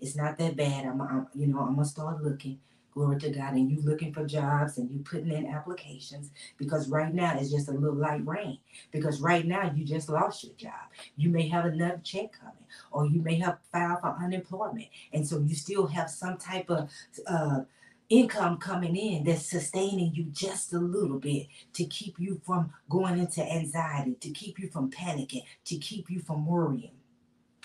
It's 0.00 0.16
not 0.16 0.38
that 0.38 0.56
bad. 0.56 0.86
I'm, 0.86 1.00
I'm 1.00 1.26
you 1.34 1.46
know, 1.46 1.60
I'm 1.60 1.74
gonna 1.74 1.84
start 1.84 2.22
looking 2.22 2.60
glory 2.96 3.20
to 3.20 3.30
God, 3.30 3.52
and 3.52 3.70
you 3.70 3.78
looking 3.82 4.12
for 4.12 4.24
jobs 4.26 4.78
and 4.78 4.90
you 4.90 5.00
putting 5.00 5.30
in 5.30 5.46
applications 5.46 6.30
because 6.56 6.88
right 6.88 7.12
now 7.12 7.36
it's 7.38 7.50
just 7.50 7.68
a 7.68 7.72
little 7.72 7.94
light 7.94 8.26
rain. 8.26 8.58
Because 8.90 9.20
right 9.20 9.46
now 9.46 9.70
you 9.74 9.84
just 9.84 10.08
lost 10.08 10.42
your 10.42 10.54
job. 10.54 10.88
You 11.16 11.28
may 11.28 11.46
have 11.48 11.66
another 11.66 12.00
check 12.02 12.32
coming, 12.32 12.64
or 12.90 13.06
you 13.06 13.20
may 13.20 13.36
have 13.36 13.58
filed 13.70 14.00
for 14.00 14.16
unemployment, 14.18 14.88
and 15.12 15.28
so 15.28 15.38
you 15.38 15.54
still 15.54 15.86
have 15.86 16.08
some 16.10 16.38
type 16.38 16.70
of 16.70 16.90
uh, 17.26 17.60
income 18.08 18.56
coming 18.56 18.96
in 18.96 19.24
that's 19.24 19.50
sustaining 19.50 20.14
you 20.14 20.24
just 20.32 20.72
a 20.72 20.78
little 20.78 21.18
bit 21.18 21.48
to 21.74 21.84
keep 21.84 22.18
you 22.18 22.40
from 22.46 22.72
going 22.88 23.18
into 23.18 23.42
anxiety, 23.42 24.14
to 24.20 24.30
keep 24.30 24.58
you 24.58 24.68
from 24.68 24.90
panicking, 24.90 25.42
to 25.66 25.76
keep 25.76 26.08
you 26.08 26.20
from 26.20 26.46
worrying. 26.46 26.95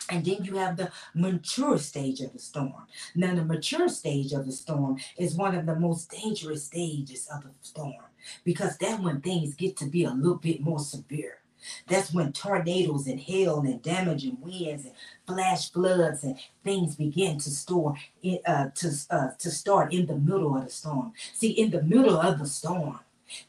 And 0.09 0.25
then 0.25 0.43
you 0.43 0.55
have 0.55 0.77
the 0.77 0.91
mature 1.13 1.77
stage 1.77 2.21
of 2.21 2.33
the 2.33 2.39
storm. 2.39 2.87
Now, 3.15 3.35
the 3.35 3.45
mature 3.45 3.87
stage 3.87 4.33
of 4.33 4.45
the 4.45 4.51
storm 4.51 4.97
is 5.17 5.35
one 5.35 5.55
of 5.55 5.65
the 5.65 5.75
most 5.75 6.11
dangerous 6.11 6.65
stages 6.65 7.27
of 7.33 7.43
the 7.43 7.49
storm 7.61 7.93
because 8.43 8.77
that's 8.77 9.01
when 9.01 9.21
things 9.21 9.55
get 9.55 9.77
to 9.77 9.85
be 9.85 10.03
a 10.03 10.11
little 10.11 10.37
bit 10.37 10.61
more 10.61 10.79
severe. 10.79 11.37
That's 11.87 12.13
when 12.13 12.33
tornadoes 12.33 13.07
and 13.07 13.19
hail 13.19 13.59
and 13.59 13.81
damaging 13.81 14.37
winds 14.41 14.85
and 14.85 14.95
flash 15.27 15.71
floods 15.71 16.23
and 16.23 16.37
things 16.63 16.95
begin 16.95 17.37
to 17.37 17.49
store 17.51 17.97
uh, 18.45 18.69
to 18.73 18.91
uh, 19.09 19.27
to 19.37 19.51
start 19.51 19.93
in 19.93 20.07
the 20.07 20.15
middle 20.15 20.57
of 20.57 20.65
the 20.65 20.71
storm. 20.71 21.13
See, 21.33 21.51
in 21.51 21.69
the 21.69 21.83
middle 21.83 22.17
of 22.17 22.39
the 22.39 22.47
storm, 22.47 22.99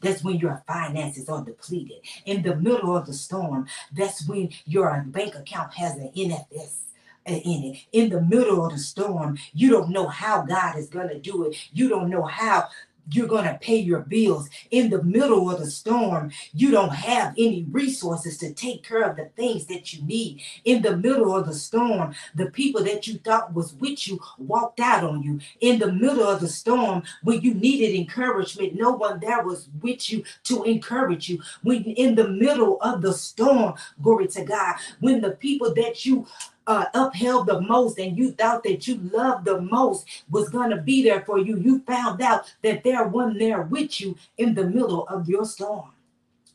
that's 0.01 0.23
when 0.23 0.37
your 0.37 0.63
finances 0.67 1.29
are 1.29 1.43
depleted. 1.43 1.97
In 2.25 2.41
the 2.41 2.55
middle 2.55 2.95
of 2.95 3.05
the 3.05 3.13
storm, 3.13 3.67
that's 3.91 4.27
when 4.27 4.49
your 4.65 5.03
bank 5.07 5.35
account 5.35 5.73
has 5.75 5.95
an 5.95 6.11
NFS 6.15 6.83
uh, 7.27 7.31
in 7.33 7.63
it. 7.63 7.77
In 7.91 8.09
the 8.09 8.21
middle 8.21 8.65
of 8.65 8.73
the 8.73 8.79
storm, 8.79 9.37
you 9.53 9.69
don't 9.69 9.89
know 9.89 10.07
how 10.07 10.41
God 10.41 10.77
is 10.77 10.89
going 10.89 11.09
to 11.09 11.19
do 11.19 11.45
it. 11.45 11.57
You 11.71 11.89
don't 11.89 12.09
know 12.09 12.23
how 12.23 12.67
you're 13.11 13.27
going 13.27 13.45
to 13.45 13.57
pay 13.61 13.77
your 13.77 14.01
bills 14.01 14.49
in 14.71 14.89
the 14.89 15.03
middle 15.03 15.49
of 15.49 15.59
the 15.59 15.69
storm. 15.69 16.31
You 16.53 16.71
don't 16.71 16.93
have 16.93 17.33
any 17.37 17.65
resources 17.69 18.37
to 18.39 18.53
take 18.53 18.83
care 18.83 19.03
of 19.03 19.17
the 19.17 19.25
things 19.35 19.65
that 19.65 19.93
you 19.93 20.03
need. 20.03 20.41
In 20.63 20.81
the 20.81 20.97
middle 20.97 21.35
of 21.35 21.45
the 21.45 21.53
storm, 21.53 22.13
the 22.35 22.47
people 22.47 22.83
that 22.83 23.07
you 23.07 23.15
thought 23.17 23.53
was 23.53 23.73
with 23.73 24.07
you 24.07 24.19
walked 24.37 24.79
out 24.79 25.03
on 25.03 25.23
you. 25.23 25.39
In 25.59 25.79
the 25.79 25.91
middle 25.91 26.23
of 26.23 26.39
the 26.39 26.47
storm, 26.47 27.03
when 27.23 27.41
you 27.41 27.53
needed 27.53 27.95
encouragement, 27.95 28.75
no 28.75 28.91
one 28.91 29.19
there 29.19 29.43
was 29.43 29.67
with 29.81 30.09
you 30.11 30.23
to 30.45 30.63
encourage 30.63 31.29
you. 31.29 31.41
When 31.61 31.83
in 31.83 32.15
the 32.15 32.27
middle 32.27 32.81
of 32.81 33.01
the 33.01 33.13
storm, 33.13 33.75
glory 34.01 34.27
to 34.29 34.43
God, 34.43 34.75
when 34.99 35.21
the 35.21 35.31
people 35.31 35.73
that 35.75 36.05
you 36.05 36.27
uh, 36.67 36.85
upheld 36.93 37.47
the 37.47 37.61
most 37.61 37.99
and 37.99 38.17
you 38.17 38.31
thought 38.31 38.63
that 38.63 38.87
you 38.87 38.95
loved 39.11 39.45
the 39.45 39.61
most 39.61 40.23
was 40.29 40.49
going 40.49 40.69
to 40.69 40.77
be 40.77 41.03
there 41.03 41.21
for 41.21 41.37
you, 41.39 41.57
you 41.57 41.79
found 41.79 42.21
out 42.21 42.51
that 42.61 42.83
there 42.83 43.07
one 43.07 43.37
there 43.37 43.61
with 43.63 43.99
you 43.99 44.15
in 44.37 44.53
the 44.53 44.65
middle 44.65 45.07
of 45.07 45.27
your 45.27 45.45
storm. 45.45 45.89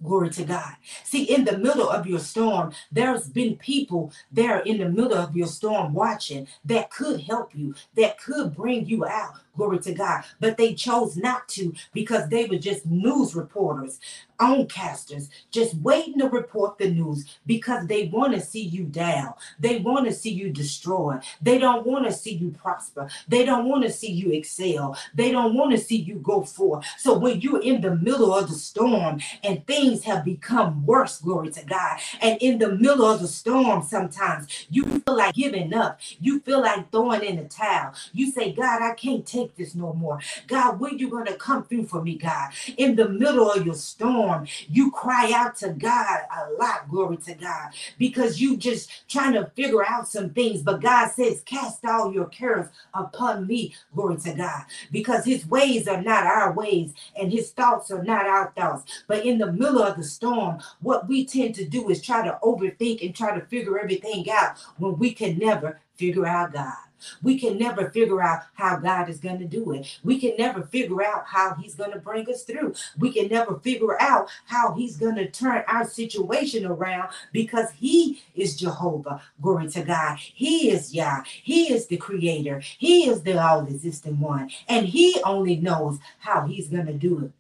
Glory 0.02 0.30
to 0.30 0.44
God. 0.44 0.74
See, 1.02 1.24
in 1.24 1.44
the 1.44 1.58
middle 1.58 1.88
of 1.88 2.06
your 2.06 2.20
storm, 2.20 2.72
there's 2.92 3.28
been 3.28 3.56
people 3.56 4.12
there 4.30 4.60
in 4.60 4.78
the 4.78 4.88
middle 4.88 5.18
of 5.18 5.36
your 5.36 5.48
storm 5.48 5.92
watching 5.92 6.46
that 6.64 6.90
could 6.90 7.20
help 7.22 7.54
you, 7.54 7.74
that 7.96 8.20
could 8.20 8.54
bring 8.54 8.86
you 8.86 9.04
out. 9.04 9.34
Glory 9.58 9.80
to 9.80 9.92
God. 9.92 10.22
But 10.38 10.56
they 10.56 10.72
chose 10.72 11.16
not 11.16 11.48
to 11.48 11.74
because 11.92 12.28
they 12.28 12.46
were 12.46 12.58
just 12.58 12.86
news 12.86 13.34
reporters, 13.34 13.98
oncasters, 14.38 15.30
just 15.50 15.74
waiting 15.78 16.20
to 16.20 16.28
report 16.28 16.78
the 16.78 16.88
news 16.88 17.24
because 17.44 17.88
they 17.88 18.06
want 18.06 18.34
to 18.34 18.40
see 18.40 18.62
you 18.62 18.84
down. 18.84 19.34
They 19.58 19.78
want 19.78 20.06
to 20.06 20.12
see 20.12 20.30
you 20.30 20.50
destroyed. 20.50 21.22
They 21.42 21.58
don't 21.58 21.84
want 21.84 22.06
to 22.06 22.12
see 22.12 22.34
you 22.34 22.50
prosper. 22.50 23.08
They 23.26 23.44
don't 23.44 23.68
want 23.68 23.82
to 23.82 23.90
see 23.90 24.12
you 24.12 24.30
excel. 24.30 24.96
They 25.12 25.32
don't 25.32 25.54
want 25.54 25.72
to 25.72 25.78
see 25.78 25.96
you 25.96 26.16
go 26.16 26.42
forth. 26.42 26.86
So 26.96 27.18
when 27.18 27.40
you're 27.40 27.60
in 27.60 27.80
the 27.80 27.96
middle 27.96 28.32
of 28.32 28.48
the 28.48 28.54
storm 28.54 29.20
and 29.42 29.66
things 29.66 30.04
have 30.04 30.24
become 30.24 30.86
worse, 30.86 31.20
glory 31.20 31.50
to 31.50 31.64
God, 31.64 31.98
and 32.20 32.38
in 32.40 32.58
the 32.58 32.70
middle 32.76 33.06
of 33.06 33.20
the 33.20 33.28
storm, 33.28 33.82
sometimes 33.82 34.66
you 34.70 34.84
feel 34.84 35.16
like 35.16 35.34
giving 35.34 35.74
up. 35.74 36.00
You 36.20 36.40
feel 36.40 36.60
like 36.60 36.92
throwing 36.92 37.22
in 37.24 37.36
the 37.36 37.44
towel. 37.44 37.92
You 38.12 38.30
say, 38.30 38.52
God, 38.52 38.82
I 38.82 38.94
can't 38.94 39.26
take 39.26 39.47
take 39.48 39.56
this 39.56 39.74
no 39.74 39.92
more. 39.92 40.20
God, 40.46 40.80
when 40.80 40.98
you 40.98 41.08
going 41.08 41.26
to 41.26 41.34
come 41.34 41.64
through 41.64 41.86
for 41.86 42.02
me, 42.02 42.16
God? 42.16 42.50
In 42.76 42.96
the 42.96 43.08
middle 43.08 43.50
of 43.50 43.64
your 43.64 43.74
storm, 43.74 44.46
you 44.68 44.90
cry 44.90 45.32
out 45.34 45.56
to 45.56 45.70
God 45.70 46.20
a 46.30 46.52
lot, 46.52 46.88
glory 46.88 47.16
to 47.18 47.34
God, 47.34 47.70
because 47.98 48.40
you 48.40 48.56
just 48.56 49.08
trying 49.08 49.32
to 49.34 49.50
figure 49.56 49.84
out 49.84 50.08
some 50.08 50.30
things. 50.30 50.62
But 50.62 50.80
God 50.80 51.10
says, 51.10 51.42
cast 51.44 51.84
all 51.84 52.12
your 52.12 52.26
cares 52.26 52.68
upon 52.94 53.46
me, 53.46 53.74
glory 53.94 54.16
to 54.18 54.34
God, 54.34 54.64
because 54.90 55.24
his 55.24 55.46
ways 55.46 55.88
are 55.88 56.02
not 56.02 56.26
our 56.26 56.52
ways 56.52 56.92
and 57.18 57.32
his 57.32 57.50
thoughts 57.50 57.90
are 57.90 58.02
not 58.02 58.26
our 58.26 58.52
thoughts. 58.56 59.04
But 59.06 59.24
in 59.24 59.38
the 59.38 59.52
middle 59.52 59.82
of 59.82 59.96
the 59.96 60.04
storm, 60.04 60.60
what 60.80 61.08
we 61.08 61.24
tend 61.24 61.54
to 61.56 61.64
do 61.64 61.88
is 61.90 62.02
try 62.02 62.24
to 62.24 62.38
overthink 62.42 63.04
and 63.04 63.14
try 63.14 63.38
to 63.38 63.44
figure 63.46 63.78
everything 63.78 64.30
out 64.30 64.58
when 64.76 64.98
we 64.98 65.12
can 65.12 65.38
never 65.38 65.80
figure 65.96 66.26
out 66.26 66.52
God. 66.52 66.74
We 67.22 67.38
can 67.38 67.58
never 67.58 67.90
figure 67.90 68.22
out 68.22 68.42
how 68.54 68.76
God 68.76 69.08
is 69.08 69.18
going 69.18 69.38
to 69.38 69.44
do 69.44 69.72
it. 69.72 69.98
We 70.02 70.18
can 70.18 70.34
never 70.38 70.62
figure 70.62 71.02
out 71.02 71.24
how 71.26 71.54
He's 71.54 71.74
going 71.74 71.92
to 71.92 71.98
bring 71.98 72.28
us 72.28 72.44
through. 72.44 72.74
We 72.98 73.12
can 73.12 73.28
never 73.28 73.58
figure 73.60 74.00
out 74.00 74.28
how 74.46 74.74
He's 74.74 74.96
going 74.96 75.16
to 75.16 75.30
turn 75.30 75.64
our 75.68 75.86
situation 75.86 76.64
around 76.66 77.10
because 77.32 77.70
He 77.72 78.22
is 78.34 78.56
Jehovah. 78.56 79.22
Glory 79.40 79.68
to 79.70 79.82
God. 79.82 80.18
He 80.18 80.70
is 80.70 80.94
Yah. 80.94 81.22
He 81.24 81.72
is 81.72 81.86
the 81.86 81.96
creator. 81.96 82.60
He 82.60 83.08
is 83.08 83.22
the 83.22 83.38
all 83.38 83.66
existing 83.66 84.20
one. 84.20 84.50
And 84.68 84.86
He 84.86 85.20
only 85.24 85.56
knows 85.56 85.98
how 86.20 86.46
He's 86.46 86.68
going 86.68 86.86
to 86.86 86.94
do 86.94 87.24
it. 87.24 87.32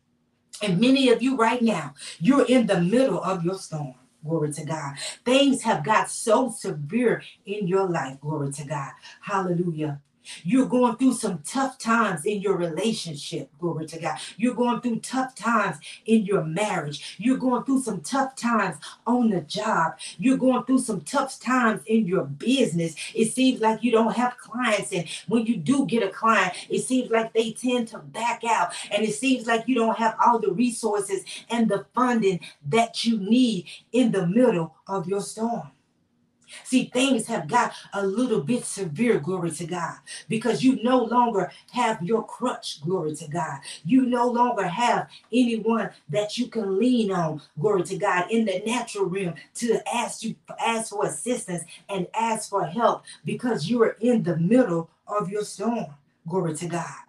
And 0.60 0.80
many 0.80 1.08
of 1.10 1.22
you 1.22 1.36
right 1.36 1.62
now, 1.62 1.94
you're 2.18 2.46
in 2.46 2.66
the 2.66 2.80
middle 2.80 3.22
of 3.22 3.44
your 3.44 3.58
storm. 3.58 3.94
Glory 4.28 4.52
to 4.54 4.64
God. 4.66 4.96
Things 5.24 5.62
have 5.62 5.84
got 5.84 6.10
so 6.10 6.50
severe 6.50 7.22
in 7.46 7.68
your 7.68 7.88
life. 7.88 8.20
Glory 8.20 8.52
to 8.54 8.64
God. 8.66 8.92
Hallelujah. 9.22 10.00
You're 10.44 10.66
going 10.66 10.96
through 10.96 11.14
some 11.14 11.42
tough 11.44 11.78
times 11.78 12.24
in 12.24 12.40
your 12.40 12.56
relationship. 12.56 13.50
Glory 13.58 13.86
to 13.86 13.98
God. 13.98 14.18
You're 14.36 14.54
going 14.54 14.80
through 14.80 15.00
tough 15.00 15.34
times 15.34 15.76
in 16.06 16.24
your 16.24 16.44
marriage. 16.44 17.16
You're 17.18 17.38
going 17.38 17.64
through 17.64 17.82
some 17.82 18.00
tough 18.00 18.34
times 18.36 18.76
on 19.06 19.30
the 19.30 19.40
job. 19.42 19.94
You're 20.18 20.36
going 20.36 20.64
through 20.64 20.80
some 20.80 21.00
tough 21.02 21.38
times 21.40 21.82
in 21.86 22.06
your 22.06 22.24
business. 22.24 22.94
It 23.14 23.32
seems 23.32 23.60
like 23.60 23.82
you 23.82 23.92
don't 23.92 24.14
have 24.14 24.38
clients. 24.38 24.92
And 24.92 25.06
when 25.28 25.46
you 25.46 25.56
do 25.56 25.86
get 25.86 26.02
a 26.02 26.08
client, 26.08 26.54
it 26.68 26.80
seems 26.80 27.10
like 27.10 27.32
they 27.32 27.52
tend 27.52 27.88
to 27.88 27.98
back 27.98 28.42
out. 28.44 28.72
And 28.90 29.04
it 29.04 29.14
seems 29.14 29.46
like 29.46 29.66
you 29.66 29.74
don't 29.74 29.98
have 29.98 30.16
all 30.24 30.38
the 30.38 30.52
resources 30.52 31.24
and 31.50 31.68
the 31.68 31.86
funding 31.94 32.40
that 32.68 33.04
you 33.04 33.18
need 33.18 33.66
in 33.92 34.12
the 34.12 34.26
middle 34.26 34.74
of 34.86 35.08
your 35.08 35.20
storm. 35.20 35.70
See, 36.64 36.90
things 36.92 37.26
have 37.26 37.48
got 37.48 37.72
a 37.92 38.06
little 38.06 38.40
bit 38.40 38.64
severe, 38.64 39.18
glory 39.18 39.50
to 39.52 39.66
God, 39.66 39.96
because 40.28 40.62
you 40.62 40.82
no 40.82 41.04
longer 41.04 41.50
have 41.72 42.02
your 42.02 42.24
crutch, 42.24 42.80
glory 42.82 43.14
to 43.16 43.28
God. 43.28 43.60
You 43.84 44.06
no 44.06 44.28
longer 44.28 44.66
have 44.66 45.08
anyone 45.32 45.90
that 46.08 46.38
you 46.38 46.48
can 46.48 46.78
lean 46.78 47.12
on, 47.12 47.42
glory 47.60 47.84
to 47.84 47.96
God, 47.96 48.30
in 48.30 48.44
the 48.44 48.62
natural 48.66 49.06
realm 49.06 49.34
to 49.56 49.80
ask 49.94 50.22
you 50.22 50.34
ask 50.58 50.90
for 50.90 51.06
assistance 51.06 51.64
and 51.88 52.06
ask 52.14 52.50
for 52.50 52.66
help 52.66 53.04
because 53.24 53.68
you 53.68 53.82
are 53.82 53.96
in 54.00 54.22
the 54.22 54.36
middle 54.36 54.90
of 55.06 55.28
your 55.30 55.44
storm, 55.44 55.86
glory 56.26 56.54
to 56.54 56.66
God. 56.66 57.07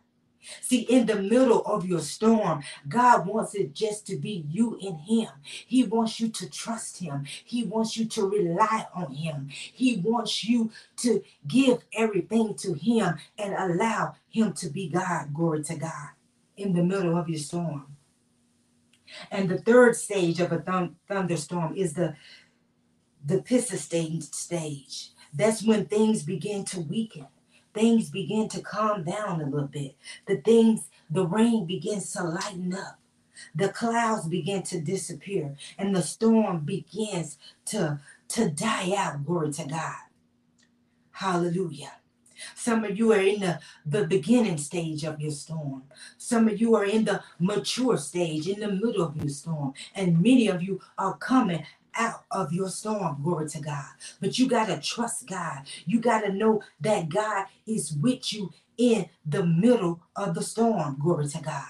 See, 0.62 0.82
in 0.82 1.06
the 1.06 1.22
middle 1.22 1.62
of 1.66 1.86
your 1.86 2.00
storm, 2.00 2.64
God 2.88 3.28
wants 3.28 3.56
it 3.56 3.74
just 3.74 4.08
to 4.08 4.18
be 4.18 4.46
you 4.50 4.80
and 4.82 5.00
Him. 5.02 5.30
He 5.44 5.84
wants 5.84 6.20
you 6.20 6.30
to 6.30 6.50
trust 6.50 7.00
Him. 7.00 7.26
He 7.44 7.64
wants 7.64 7.98
you 7.98 8.06
to 8.06 8.28
rely 8.28 8.88
on 8.94 9.14
Him. 9.14 9.50
He 9.50 9.98
wants 9.98 10.44
you 10.44 10.72
to 10.98 11.24
give 11.48 11.84
everything 11.94 12.56
to 12.56 12.74
Him 12.74 13.16
and 13.38 13.54
allow 13.54 14.16
Him 14.30 14.54
to 14.54 14.70
be 14.70 14.90
God. 14.90 15.34
Glory 15.34 15.64
to 15.64 15.76
God 15.76 16.10
in 16.58 16.74
the 16.74 16.84
middle 16.84 17.18
of 17.18 17.30
your 17.30 17.40
storm. 17.40 17.98
And 19.32 19.50
the 19.50 19.58
third 19.58 19.96
stage 19.96 20.40
of 20.40 20.52
a 20.52 20.60
th- 20.62 20.92
thunderstorm 21.08 21.76
is 21.76 21.94
the 21.94 22.16
the 23.26 23.42
dissipating 23.42 24.22
stage. 24.22 25.12
That's 25.34 25.62
when 25.64 25.86
things 25.86 26.24
begin 26.24 26.64
to 26.66 26.80
weaken 26.80 27.28
things 27.80 28.10
begin 28.10 28.50
to 28.50 28.62
calm 28.62 29.04
down 29.04 29.42
a 29.42 29.46
little 29.46 29.68
bit. 29.68 29.96
The 30.28 30.38
things, 30.38 30.90
the 31.10 31.26
rain 31.26 31.66
begins 31.66 32.12
to 32.14 32.24
lighten 32.24 32.74
up. 32.74 33.00
The 33.56 33.70
clouds 33.70 34.28
begin 34.28 34.64
to 34.64 34.82
disappear 34.82 35.56
and 35.78 35.96
the 35.96 36.02
storm 36.02 36.66
begins 36.66 37.38
to, 37.68 38.02
to 38.30 38.50
die 38.50 38.94
out. 38.98 39.26
Glory 39.26 39.54
to 39.54 39.66
God. 39.66 39.96
Hallelujah. 41.12 41.94
Some 42.56 42.84
of 42.84 42.98
you 42.98 43.14
are 43.14 43.20
in 43.20 43.42
the, 43.42 43.60
the 43.86 44.06
beginning 44.08 44.58
stage 44.58 45.04
of 45.04 45.20
your 45.20 45.32
storm. 45.32 45.84
Some 46.18 46.48
of 46.48 46.60
you 46.60 46.76
are 46.76 46.86
in 46.86 47.06
the 47.06 47.22
mature 47.40 47.98
stage, 47.98 48.48
in 48.48 48.62
the 48.62 48.72
middle 48.72 49.04
of 49.04 49.18
your 49.18 49.30
storm. 49.30 49.74
And 49.96 50.18
many 50.22 50.48
of 50.48 50.64
you 50.64 50.82
are 50.98 51.18
coming 51.18 51.66
out 51.96 52.26
of 52.32 52.54
your 52.54 52.70
storm. 52.70 53.22
Glory 53.24 53.50
to 53.50 53.62
God. 53.62 53.90
But 54.22 54.40
you 54.40 54.48
got 54.48 54.68
to 54.68 54.80
trust 54.80 55.28
God. 55.28 55.64
You 55.86 56.00
got 56.00 56.22
to 56.22 56.32
know 56.34 56.62
that 56.82 57.10
God 57.10 57.48
is 57.68 57.94
with 57.94 58.34
you 58.34 58.52
in 58.78 59.10
the 59.26 59.46
middle 59.46 60.02
of 60.16 60.36
the 60.36 60.44
storm. 60.44 60.98
Glory 61.00 61.28
to 61.30 61.42
God. 61.42 61.66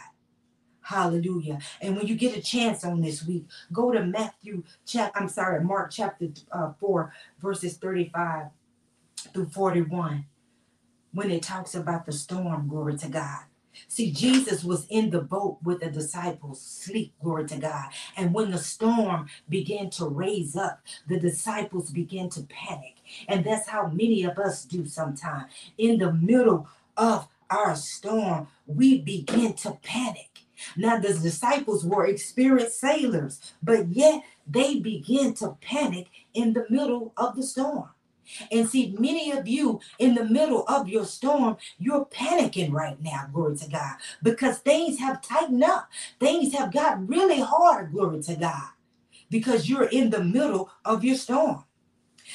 Hallelujah. 0.82 1.60
And 1.82 1.96
when 1.96 2.08
you 2.08 2.16
get 2.16 2.38
a 2.38 2.42
chance 2.42 2.84
on 2.84 3.02
this 3.02 3.26
week, 3.26 3.46
go 3.72 3.92
to 3.92 4.04
Matthew 4.06 4.64
chap 4.86 5.12
I'm 5.16 5.30
sorry, 5.30 5.64
Mark 5.64 5.92
chapter 5.92 6.30
uh, 6.52 6.74
4 6.80 7.14
verses 7.42 7.78
35 7.78 8.48
through 9.34 9.50
41 9.50 10.26
when 11.14 11.32
it 11.32 11.44
talks 11.44 11.76
about 11.76 12.06
the 12.06 12.12
storm, 12.12 12.68
glory 12.68 12.98
to 12.98 13.10
God. 13.10 13.42
See, 13.88 14.12
Jesus 14.12 14.64
was 14.64 14.86
in 14.90 15.10
the 15.10 15.22
boat 15.22 15.58
with 15.64 15.80
the 15.82 15.90
disciples, 15.90 16.62
sleep, 16.62 17.14
glory 17.22 17.46
to 17.48 17.58
God. 17.58 17.90
And 18.18 18.34
when 18.34 18.52
the 18.52 18.58
storm 18.58 19.28
began 19.48 19.90
to 19.92 20.08
raise 20.08 20.56
up, 20.56 20.82
the 21.08 21.20
disciples 21.20 21.90
began 21.90 22.30
to 22.30 22.44
panic. 22.44 22.98
And 23.28 23.44
that's 23.44 23.68
how 23.70 23.88
many 23.88 24.24
of 24.24 24.38
us 24.38 24.66
do 24.66 24.86
sometimes. 24.86 25.52
In 25.78 25.98
the 25.98 26.14
middle 26.14 26.68
of 26.98 27.28
our 27.50 27.76
storm, 27.76 28.48
we 28.68 29.00
begin 29.00 29.54
to 29.54 29.72
panic. 29.82 30.30
Now, 30.76 31.00
the 31.00 31.14
disciples 31.14 31.86
were 31.86 32.06
experienced 32.06 32.80
sailors, 32.80 33.40
but 33.64 33.88
yet 33.90 34.24
they 34.46 34.80
begin 34.80 35.34
to 35.36 35.58
panic 35.62 36.08
in 36.34 36.54
the 36.54 36.66
middle 36.70 37.14
of 37.16 37.36
the 37.36 37.44
storm. 37.44 37.90
And 38.52 38.70
see, 38.70 38.96
many 38.98 39.32
of 39.32 39.48
you 39.48 39.80
in 39.98 40.16
the 40.16 40.26
middle 40.26 40.64
of 40.68 40.88
your 40.88 41.06
storm, 41.06 41.58
you're 41.78 42.06
panicking 42.06 42.72
right 42.72 43.02
now, 43.02 43.30
glory 43.32 43.58
to 43.58 43.70
God, 43.70 43.96
because 44.24 44.60
things 44.60 45.00
have 45.00 45.22
tightened 45.22 45.64
up. 45.64 45.90
Things 46.20 46.54
have 46.54 46.72
got 46.74 47.08
really 47.08 47.40
hard, 47.40 47.92
glory 47.92 48.22
to 48.24 48.36
God, 48.36 48.70
because 49.30 49.70
you're 49.70 49.90
in 49.90 50.10
the 50.10 50.24
middle 50.24 50.70
of 50.86 51.04
your 51.04 51.16
storm. 51.16 51.64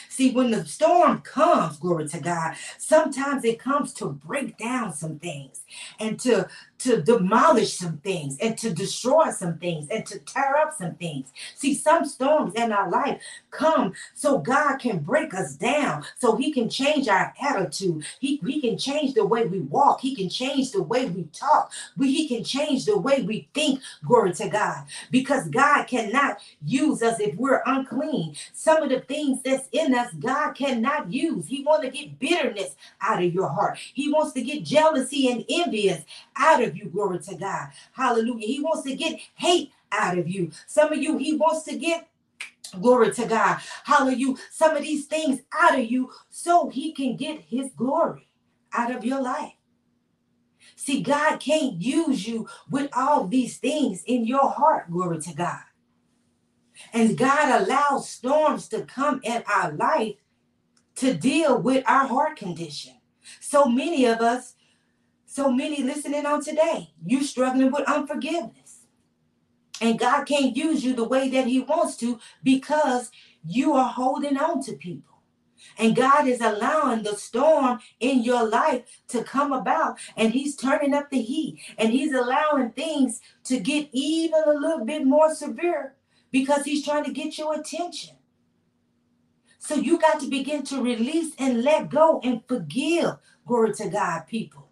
See, 0.08 0.32
when 0.32 0.50
the 0.50 0.64
storm 0.64 1.20
comes, 1.20 1.78
glory 1.78 2.08
to 2.08 2.20
God, 2.20 2.56
sometimes 2.78 3.44
it 3.44 3.58
comes 3.58 3.92
to 3.94 4.06
break 4.06 4.56
down 4.58 4.92
some 4.92 5.18
things 5.18 5.62
and 6.00 6.18
to 6.20 6.48
to 6.78 7.02
demolish 7.02 7.75
some 7.75 7.99
things 7.99 8.37
and 8.40 8.59
to 8.59 8.72
destroy 8.72 9.31
some 9.31 9.59
things 9.59 9.88
and 9.90 10.05
to 10.07 10.18
tear 10.20 10.57
up 10.57 10.75
some 10.77 10.94
things. 10.94 11.29
See, 11.55 11.75
some 11.75 12.05
storms 12.05 12.55
in 12.55 12.72
our 12.72 12.90
life 12.90 13.20
come 13.51 13.92
so 14.14 14.38
God 14.38 14.79
can 14.79 14.98
break 14.98 15.35
us 15.35 15.55
down, 15.55 16.05
so 16.18 16.37
He 16.37 16.53
can 16.53 16.68
change 16.68 17.09
our 17.09 17.33
attitude. 17.40 18.05
He, 18.20 18.40
he 18.44 18.61
can 18.61 18.77
change 18.77 19.14
the 19.14 19.25
way 19.25 19.46
we 19.46 19.61
walk, 19.61 20.01
He 20.01 20.14
can 20.14 20.29
change 20.29 20.72
the 20.72 20.83
way 20.83 21.07
we 21.07 21.25
talk, 21.33 21.72
we, 21.96 22.12
He 22.12 22.29
can 22.29 22.44
change 22.44 22.85
the 22.85 22.98
way 22.98 23.22
we 23.22 23.48
think. 23.55 23.81
Glory 24.05 24.33
to 24.35 24.48
God. 24.48 24.85
Because 25.11 25.48
God 25.48 25.85
cannot 25.85 26.38
use 26.64 27.03
us 27.03 27.20
if 27.20 27.35
we're 27.37 27.62
unclean. 27.66 28.35
Some 28.53 28.83
of 28.83 28.88
the 28.88 29.01
things 29.01 29.40
that's 29.42 29.68
in 29.72 29.94
us, 29.94 30.12
God 30.14 30.53
cannot 30.53 31.12
use. 31.12 31.46
He 31.46 31.62
wants 31.62 31.87
to 31.87 31.90
get 31.90 32.18
bitterness 32.18 32.77
out 33.01 33.22
of 33.22 33.33
your 33.33 33.48
heart, 33.48 33.79
He 33.79 34.12
wants 34.12 34.33
to 34.33 34.42
get 34.42 34.64
jealousy 34.64 35.29
and 35.31 35.44
envious 35.48 36.03
out 36.37 36.62
of 36.62 36.63
you. 36.72 36.87
Glory 36.87 37.18
to 37.20 37.35
God. 37.37 37.68
Hallelujah. 37.92 38.46
He 38.46 38.61
wants 38.61 38.83
to 38.83 38.94
get 38.94 39.20
hate 39.35 39.72
out 39.92 40.18
of 40.18 40.29
you. 40.29 40.50
Some 40.66 40.92
of 40.92 40.98
you, 40.98 41.18
he 41.18 41.37
wants 41.37 41.64
to 41.64 41.77
get 41.77 42.09
Glory 42.81 43.12
to 43.12 43.27
God. 43.27 43.59
Hallelujah. 43.85 44.35
Some 44.50 44.77
of 44.77 44.83
these 44.83 45.07
things 45.07 45.40
out 45.53 45.79
of 45.79 45.85
you 45.85 46.11
so 46.31 46.68
he 46.68 46.92
can 46.92 47.16
get 47.16 47.40
his 47.42 47.70
glory 47.77 48.29
out 48.72 48.94
of 48.94 49.05
your 49.05 49.22
life. 49.22 49.53
See, 50.77 51.03
God 51.03 51.38
can't 51.38 51.81
use 51.81 52.27
you 52.27 52.48
with 52.70 52.90
all 52.96 53.27
these 53.27 53.59
things 53.59 54.03
in 54.05 54.27
your 54.27 54.50
heart. 54.50 54.90
Glory 54.90 55.20
to 55.20 55.35
God. 55.35 55.61
And 56.92 57.16
God 57.16 57.62
allows 57.62 58.09
storms 58.09 58.68
to 58.68 58.83
come 58.83 59.20
in 59.22 59.44
our 59.46 59.72
life 59.72 60.16
to 60.96 61.14
deal 61.14 61.61
with 61.61 61.85
our 61.87 62.07
heart 62.07 62.37
condition. 62.37 62.94
So 63.40 63.66
many 63.66 64.05
of 64.07 64.20
us 64.20 64.55
so 65.35 65.51
many 65.51 65.83
listening 65.83 66.27
on 66.27 66.44
today, 66.44 66.92
you 67.05 67.25
struggling 67.25 67.73
with 67.73 67.88
unforgiveness. 67.88 68.87
And 69.81 69.99
God 69.99 70.27
can't 70.27 70.57
use 70.57 70.85
you 70.85 70.94
the 70.94 71.09
way 71.09 71.29
that 71.31 71.49
He 71.49 71.59
wants 71.59 71.97
to 71.97 72.20
because 72.44 73.11
you 73.44 73.73
are 73.73 73.88
holding 73.88 74.37
on 74.37 74.62
to 74.62 74.75
people. 74.75 75.23
And 75.77 75.97
God 75.97 76.29
is 76.29 76.40
allowing 76.40 77.03
the 77.03 77.16
storm 77.16 77.81
in 77.99 78.23
your 78.23 78.49
life 78.49 78.85
to 79.09 79.25
come 79.25 79.53
about, 79.53 79.99
and 80.16 80.33
He's 80.33 80.55
turning 80.55 80.94
up 80.94 81.11
the 81.11 81.20
heat, 81.20 81.61
and 81.79 81.90
He's 81.90 82.12
allowing 82.12 82.70
things 82.70 83.20
to 83.47 83.59
get 83.59 83.88
even 83.90 84.40
a 84.47 84.53
little 84.53 84.85
bit 84.85 85.05
more 85.05 85.35
severe 85.35 85.97
because 86.31 86.64
He's 86.64 86.85
trying 86.85 87.07
to 87.07 87.12
get 87.12 87.37
your 87.38 87.59
attention. 87.59 88.14
So 89.59 89.75
you 89.75 89.99
got 89.99 90.20
to 90.20 90.29
begin 90.29 90.62
to 90.66 90.81
release 90.81 91.35
and 91.40 91.64
let 91.64 91.88
go 91.90 92.20
and 92.23 92.40
forgive. 92.47 93.16
Glory 93.44 93.75
to 93.75 93.88
God, 93.88 94.29
people. 94.29 94.63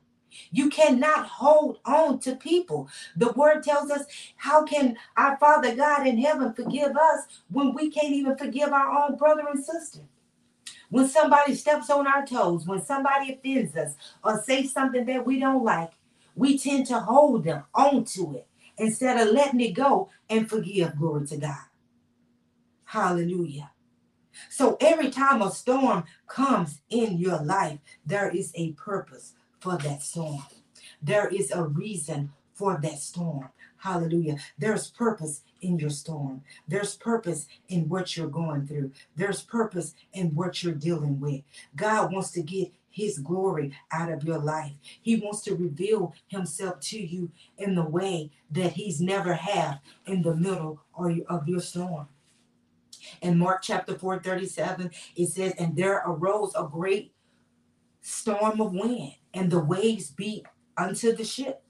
You 0.51 0.69
cannot 0.71 1.27
hold 1.27 1.79
on 1.85 2.19
to 2.21 2.37
people. 2.37 2.89
The 3.17 3.33
word 3.33 3.63
tells 3.63 3.91
us, 3.91 4.05
how 4.37 4.65
can 4.65 4.97
our 5.17 5.37
Father 5.39 5.75
God 5.75 6.07
in 6.07 6.19
heaven 6.19 6.53
forgive 6.55 6.97
us 6.97 7.27
when 7.51 7.75
we 7.75 7.91
can't 7.91 8.13
even 8.13 8.37
forgive 8.37 8.73
our 8.73 8.91
own 9.05 9.17
brother 9.17 9.45
and 9.51 9.65
sister? 9.65 10.01
When 10.91 11.09
somebody 11.09 11.55
steps 11.55 11.89
on 11.91 12.07
our 12.07 12.27
toes, 12.27 12.67
when 12.67 12.85
somebody 12.85 13.33
offends 13.33 13.75
us 13.77 13.95
or 14.23 14.43
say 14.43 14.67
something 14.67 15.07
that 15.07 15.25
we 15.25 15.41
don't 15.41 15.65
like, 15.65 15.93
we 16.35 16.59
tend 16.59 16.87
to 16.87 17.01
hold 17.01 17.45
them 17.45 17.65
onto 17.75 18.35
it 18.35 18.47
instead 18.77 19.21
of 19.21 19.33
letting 19.33 19.61
it 19.61 19.73
go 19.73 20.11
and 20.29 20.49
forgive. 20.49 20.99
Glory 20.99 21.27
to 21.29 21.37
God. 21.39 21.65
Hallelujah. 22.85 23.71
So 24.51 24.77
every 24.81 25.11
time 25.11 25.43
a 25.43 25.51
storm 25.51 26.05
comes 26.27 26.83
in 26.91 27.19
your 27.19 27.43
life, 27.43 27.79
there 28.05 28.31
is 28.31 28.53
a 28.55 28.73
purpose 28.73 29.35
for 29.63 29.79
that 29.79 30.03
storm. 30.03 30.43
There 31.01 31.29
is 31.29 31.53
a 31.53 31.63
reason 31.63 32.33
for 32.53 32.79
that 32.83 32.99
storm. 32.99 33.49
Hallelujah. 33.79 34.37
There's 34.59 34.91
purpose 34.91 35.43
in 35.61 35.79
your 35.79 35.91
storm. 35.91 36.43
There's 36.69 36.97
purpose 36.97 37.47
in 37.69 37.89
what 37.89 38.17
you're 38.17 38.29
going 38.29 38.67
through. 38.67 38.93
There's 39.17 39.43
purpose 39.43 39.95
in 40.13 40.35
what 40.35 40.63
you're 40.63 40.75
dealing 40.75 41.21
with. 41.21 41.43
God 41.75 42.13
wants 42.13 42.33
to 42.33 42.43
get 42.43 42.73
his 42.91 43.19
glory 43.19 43.73
out 43.91 44.13
of 44.13 44.23
your 44.23 44.39
life. 44.39 44.73
He 45.01 45.17
wants 45.17 45.43
to 45.43 45.55
reveal 45.55 46.15
himself 46.29 46.81
to 46.81 47.01
you 47.01 47.31
in 47.57 47.75
the 47.75 47.85
way 47.85 48.31
that 48.51 48.73
he's 48.75 49.01
never 49.01 49.35
have 49.35 49.81
in 50.07 50.23
the 50.23 50.37
middle 50.37 50.81
of 50.95 51.49
your 51.49 51.61
storm. 51.61 52.09
In 53.21 53.39
Mark 53.39 53.63
chapter 53.63 53.99
4, 53.99 54.21
37, 54.21 54.91
it 55.17 55.29
says, 55.29 55.55
And 55.59 55.75
there 55.77 56.03
arose 56.07 56.53
a 56.55 56.69
great 56.71 57.13
storm 58.01 58.61
of 58.61 58.73
wind, 58.73 59.15
and 59.35 59.51
the 59.51 59.61
waves 59.61 60.11
beat 60.11 60.47
unto 60.77 61.15
the 61.15 61.25
ship, 61.25 61.63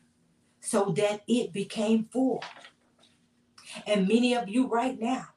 so 0.61 0.93
that 0.97 1.23
it 1.29 1.53
became 1.53 2.09
full. 2.13 2.43
And 3.87 4.09
many 4.09 4.35
of 4.35 4.49
you 4.49 4.67
right 4.69 4.99
now, 5.01 5.29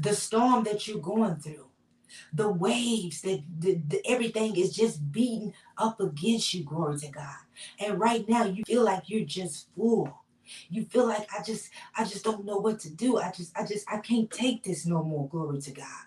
the 0.00 0.14
storm 0.14 0.64
that 0.64 0.88
you're 0.88 0.98
going 1.00 1.36
through, 1.36 1.68
the 2.32 2.50
waves 2.50 3.22
that 3.22 3.42
the, 3.58 3.80
the, 3.88 4.02
everything 4.06 4.56
is 4.56 4.74
just 4.74 5.12
beating 5.12 5.54
up 5.78 6.00
against 6.00 6.54
you 6.54 6.64
glory 6.64 6.98
to 6.98 7.08
god. 7.10 7.36
And 7.78 8.00
right 8.00 8.28
now 8.28 8.44
you 8.44 8.64
feel 8.64 8.84
like 8.84 9.04
you're 9.06 9.26
just 9.26 9.68
full. 9.76 10.24
You 10.68 10.84
feel 10.84 11.06
like 11.06 11.28
i 11.38 11.42
just 11.44 11.70
i 11.96 12.04
just 12.04 12.24
don't 12.24 12.44
know 12.44 12.58
what 12.58 12.80
to 12.80 12.90
do. 12.90 13.18
I 13.18 13.30
just 13.30 13.56
i 13.56 13.64
just 13.64 13.86
i 13.90 13.98
can't 13.98 14.30
take 14.30 14.64
this 14.64 14.86
no 14.86 15.02
more 15.04 15.28
glory 15.28 15.60
to 15.62 15.70
god. 15.72 16.06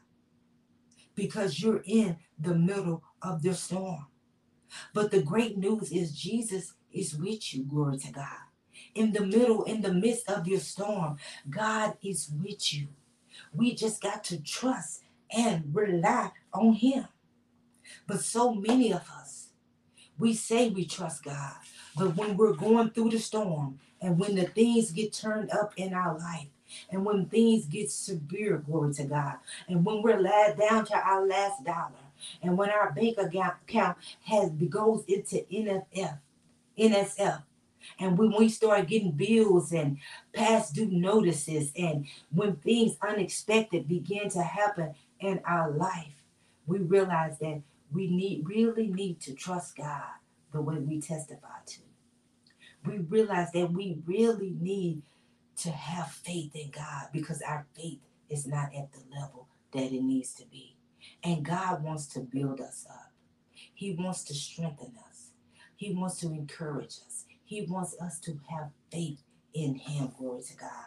Because 1.16 1.62
you're 1.62 1.84
in 1.86 2.18
the 2.40 2.56
middle 2.56 3.04
of 3.22 3.42
the 3.42 3.54
storm 3.54 4.08
but 4.94 5.12
the 5.12 5.22
great 5.22 5.58
news 5.58 5.92
is 5.92 6.18
jesus 6.18 6.74
is 6.92 7.16
with 7.16 7.54
you 7.54 7.64
glory 7.64 7.98
to 7.98 8.12
god 8.12 8.44
in 8.96 9.12
the 9.14 9.26
middle 9.26 9.64
in 9.64 9.82
the 9.82 9.94
midst 9.94 10.30
of 10.30 10.48
your 10.48 10.60
storm 10.60 11.18
god 11.50 11.94
is 12.04 12.32
with 12.42 12.74
you 12.74 12.88
we 13.54 13.74
just 13.76 14.02
got 14.02 14.24
to 14.26 14.42
trust 14.42 15.04
and 15.36 15.74
rely 15.74 16.32
on 16.54 16.74
Him. 16.74 17.08
But 18.08 18.22
so 18.22 18.54
many 18.54 18.92
of 18.92 19.10
us, 19.10 19.50
we 20.18 20.34
say 20.34 20.70
we 20.70 20.86
trust 20.86 21.24
God, 21.24 21.54
but 21.98 22.16
when 22.16 22.38
we're 22.38 22.54
going 22.54 22.92
through 22.92 23.10
the 23.10 23.20
storm 23.20 23.80
and 24.02 24.20
when 24.20 24.36
the 24.36 24.46
things 24.46 24.92
get 24.92 25.14
turned 25.14 25.50
up 25.52 25.74
in 25.78 25.94
our 25.94 26.18
life, 26.18 26.48
and 26.90 27.06
when 27.06 27.28
things 27.28 27.66
get 27.66 27.92
severe, 27.92 28.58
glory 28.58 28.94
to 28.96 29.04
God, 29.04 29.36
and 29.68 29.86
when 29.86 30.02
we're 30.02 30.20
laid 30.20 30.58
down 30.58 30.86
to 30.86 30.96
our 30.96 31.26
last 31.26 31.64
dollar, 31.64 31.92
and 32.42 32.58
when 32.58 32.70
our 32.70 32.92
bank 32.92 33.18
account 33.18 33.98
has 34.26 34.50
goes 34.52 35.04
into 35.08 35.46
NFF, 35.52 36.20
NSF, 36.78 37.44
and 38.00 38.18
when 38.18 38.34
we 38.38 38.50
start 38.50 38.88
getting 38.88 39.12
bills 39.12 39.72
and 39.72 39.98
past 40.34 40.74
due 40.74 40.90
notices, 40.90 41.72
and 41.78 42.06
when 42.32 42.56
things 42.58 42.98
unexpected 43.02 43.88
begin 43.88 44.30
to 44.30 44.42
happen 44.42 44.94
in 45.20 45.42
our 45.46 45.72
life, 45.72 46.24
we 46.66 46.80
realize 46.80 47.40
that 47.40 47.62
we 47.92 48.08
need 48.08 48.48
really 48.48 48.88
need 48.88 49.20
to 49.22 49.34
trust 49.34 49.76
God 49.76 50.04
the 50.52 50.62
way 50.62 50.78
we 50.78 51.00
testify 51.00 51.60
to. 51.66 51.80
We 52.86 52.98
realize 52.98 53.52
that 53.52 53.72
we 53.72 54.00
really 54.06 54.56
need 54.60 55.02
to 55.58 55.72
have 55.72 56.12
faith 56.12 56.56
in 56.56 56.72
God 56.72 57.08
because 57.14 57.42
our 57.42 57.66
faith 57.76 58.00
is 58.30 58.48
not 58.48 58.74
at 58.76 58.92
the 58.92 59.00
level 59.16 59.48
that 59.72 59.92
it 59.94 60.02
needs 60.02 60.34
to 60.36 60.46
be. 60.46 60.73
And 61.24 61.44
God 61.46 61.84
wants 61.84 62.08
to 62.08 62.20
build 62.22 62.62
us 62.62 62.86
up. 62.90 63.12
He 63.74 63.94
wants 63.94 64.24
to 64.26 64.34
strengthen 64.34 64.94
us. 65.10 65.32
He 65.76 65.94
wants 65.94 66.20
to 66.20 66.28
encourage 66.28 66.98
us. 67.08 67.26
He 67.44 67.62
wants 67.64 67.96
us 68.02 68.20
to 68.22 68.40
have 68.50 68.70
faith 68.92 69.22
in 69.54 69.76
Him. 69.76 70.12
Glory 70.18 70.44
to 70.44 70.58
God. 70.58 70.86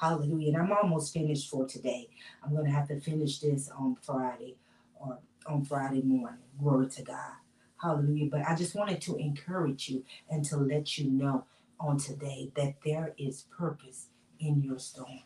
Hallelujah. 0.00 0.54
And 0.54 0.56
I'm 0.62 0.72
almost 0.72 1.12
finished 1.12 1.50
for 1.50 1.66
today. 1.66 2.08
I'm 2.44 2.52
going 2.52 2.66
to 2.66 2.70
have 2.70 2.88
to 2.88 3.00
finish 3.00 3.40
this 3.40 3.68
on 3.70 3.96
Friday 4.02 4.56
or 4.94 5.18
on 5.46 5.64
Friday 5.64 6.02
morning. 6.02 6.40
Glory 6.60 6.88
to 6.88 7.02
God. 7.02 7.34
Hallelujah. 7.82 8.28
But 8.30 8.42
I 8.46 8.54
just 8.54 8.74
wanted 8.74 9.00
to 9.02 9.16
encourage 9.16 9.88
you 9.88 10.04
and 10.30 10.44
to 10.46 10.56
let 10.56 10.98
you 10.98 11.10
know 11.10 11.44
on 11.80 11.98
today 11.98 12.50
that 12.56 12.76
there 12.84 13.14
is 13.18 13.46
purpose 13.56 14.06
in 14.40 14.62
your 14.62 14.78
storm. 14.78 15.22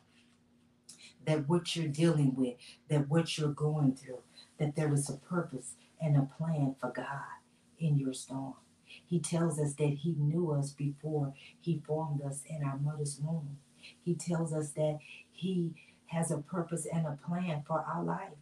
That 1.25 1.49
what 1.49 1.77
you're 1.77 1.89
dealing 1.89 2.35
with, 2.37 2.55
that 2.89 3.09
what 3.09 3.39
you're 3.39 3.51
going 3.53 3.95
through, 3.95 4.23
that 4.62 4.77
there 4.77 4.88
was 4.88 5.11
a 5.11 5.16
purpose 5.16 5.75
and 6.01 6.16
a 6.16 6.29
plan 6.38 6.77
for 6.81 6.92
God 6.92 7.40
in 7.81 7.98
your 7.98 8.14
storm. 8.14 8.55
He 8.87 9.18
tells 9.18 9.59
us 9.59 9.75
that 9.75 9.98
He 10.03 10.14
knew 10.16 10.53
us 10.53 10.70
before 10.70 11.35
He 11.61 11.83
formed 11.85 12.22
us 12.22 12.44
in 12.48 12.62
our 12.62 12.79
mother's 12.79 13.18
womb. 13.20 13.59
He 14.05 14.14
tells 14.14 14.53
us 14.53 14.70
that 14.70 15.01
He 15.33 15.72
has 16.07 16.31
a 16.31 16.38
purpose 16.38 16.87
and 16.87 17.07
a 17.07 17.18
plan 17.27 17.64
for 17.66 17.81
our 17.81 18.05
life, 18.05 18.35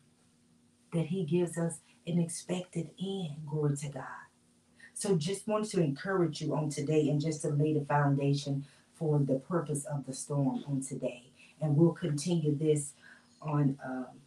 that 0.92 1.06
He 1.06 1.24
gives 1.24 1.56
us 1.56 1.78
an 2.06 2.18
expected 2.18 2.90
end. 3.02 3.46
Glory 3.48 3.76
to 3.78 3.88
God. 3.88 4.04
So, 4.92 5.16
just 5.16 5.48
want 5.48 5.70
to 5.70 5.80
encourage 5.80 6.42
you 6.42 6.54
on 6.54 6.68
today 6.68 7.09
and 7.09 7.18
just 7.18 7.40
to 7.42 7.48
lay 7.48 7.72
the 7.72 7.87
foundation 7.87 8.66
for 8.94 9.18
the 9.18 9.37
purpose 9.38 9.87
of 9.87 10.04
the 10.04 10.12
storm 10.12 10.64
on 10.68 10.83
today. 10.83 11.30
And 11.62 11.78
we'll 11.78 11.92
continue 11.92 12.54
this 12.54 12.92
on. 13.40 13.78
Um, 13.83 14.20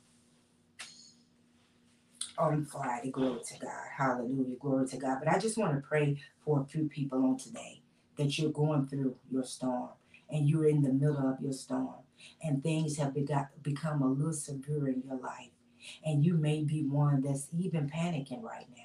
on 2.37 2.65
Friday. 2.65 3.11
Glory 3.11 3.39
to 3.45 3.59
God. 3.59 3.85
Hallelujah. 3.97 4.55
Glory 4.59 4.87
to 4.87 4.97
God. 4.97 5.19
But 5.23 5.33
I 5.33 5.39
just 5.39 5.57
want 5.57 5.75
to 5.75 5.81
pray 5.81 6.17
for 6.43 6.61
a 6.61 6.65
few 6.65 6.87
people 6.87 7.23
on 7.25 7.37
today 7.37 7.81
that 8.17 8.37
you're 8.37 8.51
going 8.51 8.87
through 8.87 9.15
your 9.31 9.43
storm 9.43 9.89
and 10.29 10.49
you're 10.49 10.67
in 10.67 10.81
the 10.81 10.91
middle 10.91 11.17
of 11.17 11.41
your 11.41 11.53
storm 11.53 11.95
and 12.41 12.63
things 12.63 12.97
have 12.97 13.13
begot, 13.13 13.49
become 13.61 14.01
a 14.01 14.07
little 14.07 14.33
severe 14.33 14.87
in 14.87 15.03
your 15.05 15.19
life. 15.19 15.49
And 16.05 16.23
you 16.23 16.35
may 16.35 16.63
be 16.63 16.83
one 16.83 17.21
that's 17.21 17.47
even 17.57 17.89
panicking 17.89 18.41
right 18.41 18.67
now. 18.75 18.83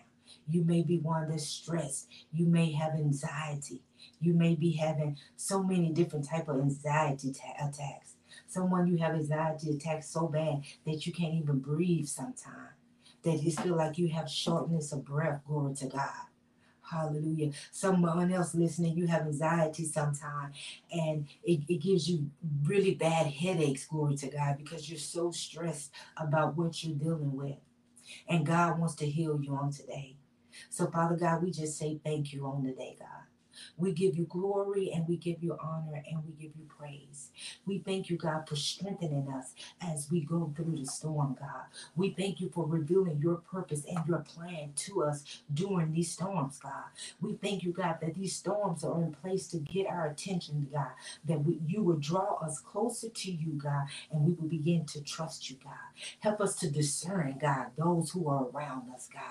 You 0.49 0.65
may 0.65 0.83
be 0.83 0.99
one 0.99 1.31
that's 1.31 1.47
stressed. 1.47 2.09
You 2.33 2.47
may 2.47 2.73
have 2.73 2.95
anxiety. 2.95 3.83
You 4.21 4.35
may 4.35 4.55
be 4.55 4.73
having 4.73 5.17
so 5.37 5.63
many 5.63 5.91
different 5.91 6.29
type 6.29 6.49
of 6.49 6.61
anxiety 6.61 7.33
ta- 7.33 7.69
attacks. 7.69 8.17
Someone 8.47 8.87
you 8.89 8.99
have 8.99 9.15
anxiety 9.15 9.71
attacks 9.71 10.11
so 10.11 10.27
bad 10.27 10.63
that 10.87 11.07
you 11.07 11.13
can't 11.13 11.35
even 11.35 11.61
breathe 11.61 12.07
sometimes. 12.07 12.78
That 13.25 13.43
you 13.43 13.53
feel 13.53 13.77
like 13.77 13.99
you 13.99 14.09
have 14.09 14.31
shortness 14.31 14.93
of 14.93 15.05
breath. 15.05 15.43
Glory 15.47 15.75
to 15.77 15.87
God. 15.87 16.27
Hallelujah. 16.91 17.53
Someone 17.71 18.33
else 18.33 18.55
listening, 18.55 18.97
you 18.97 19.07
have 19.09 19.23
anxiety 19.23 19.85
sometimes, 19.85 20.57
and 20.91 21.29
it, 21.45 21.61
it 21.69 21.83
gives 21.83 22.09
you 22.09 22.31
really 22.65 22.95
bad 22.95 23.27
headaches, 23.27 23.87
glory 23.87 24.17
to 24.17 24.29
God, 24.29 24.57
because 24.59 24.89
you're 24.89 24.99
so 24.99 25.31
stressed 25.31 25.93
about 26.17 26.57
what 26.57 26.83
you're 26.83 26.97
dealing 26.97 27.37
with. 27.37 27.57
And 28.29 28.47
God 28.47 28.79
wants 28.79 28.95
to 28.97 29.07
heal 29.07 29.39
you 29.41 29.55
on 29.55 29.71
today. 29.73 30.17
So, 30.71 30.87
Father 30.87 31.17
God, 31.17 31.43
we 31.43 31.51
just 31.51 31.79
say 31.79 32.01
thank 32.03 32.33
you 32.33 32.47
on 32.47 32.65
the 32.65 32.73
day, 32.73 32.97
God. 32.99 33.28
We 33.79 33.93
give 33.93 34.17
you 34.17 34.25
glory 34.27 34.93
and 34.95 35.09
we 35.09 35.17
give 35.17 35.43
you 35.43 35.57
honor 35.63 36.03
and 36.11 36.25
we 36.25 36.33
give 36.33 36.53
you 36.57 36.67
praise. 36.79 37.31
We 37.67 37.79
thank 37.81 38.11
you, 38.11 38.19
God, 38.19 38.49
for 38.49 38.57
strengthening 38.57 39.29
us 39.31 39.55
as 39.83 40.09
we 40.11 40.23
go 40.23 40.53
through 40.57 40.77
the 40.79 40.87
storm, 40.87 41.37
God. 41.41 41.65
We 41.97 42.11
thank 42.11 42.41
you 42.41 42.51
for 42.51 42.67
revealing 42.67 43.21
your 43.23 43.37
purpose 43.37 43.85
and 43.89 44.07
your 44.09 44.21
plan 44.21 44.73
to 44.77 45.05
us 45.05 45.25
during 45.55 45.93
these 45.93 46.13
storms, 46.13 46.59
God. 46.59 46.85
We 47.21 47.35
thank 47.35 47.63
you, 47.65 47.73
God, 47.73 47.99
that 48.03 48.15
these 48.15 48.37
storms 48.37 48.85
are 48.85 49.03
in 49.03 49.13
place 49.13 49.49
to 49.49 49.59
get 49.59 49.87
our 49.89 50.07
attention, 50.09 50.69
God, 50.73 50.91
that 51.27 51.45
we, 51.45 51.61
you 51.67 51.83
will 51.83 51.97
draw 51.99 52.39
us 52.39 52.61
closer 52.61 53.09
to 53.11 53.33
you, 53.33 53.53
God, 53.55 53.87
and 54.13 54.23
we 54.27 54.35
will 54.35 54.49
begin 54.49 54.87
to 54.87 55.03
trust 55.03 55.51
you, 55.51 55.57
God. 55.65 55.73
Help 56.21 56.41
us 56.41 56.57
to 56.57 56.71
discern, 56.71 57.39
God, 57.41 57.69
those 57.79 58.11
who 58.13 58.29
are 58.29 58.49
around 58.49 58.91
us, 58.95 59.09
God, 59.13 59.23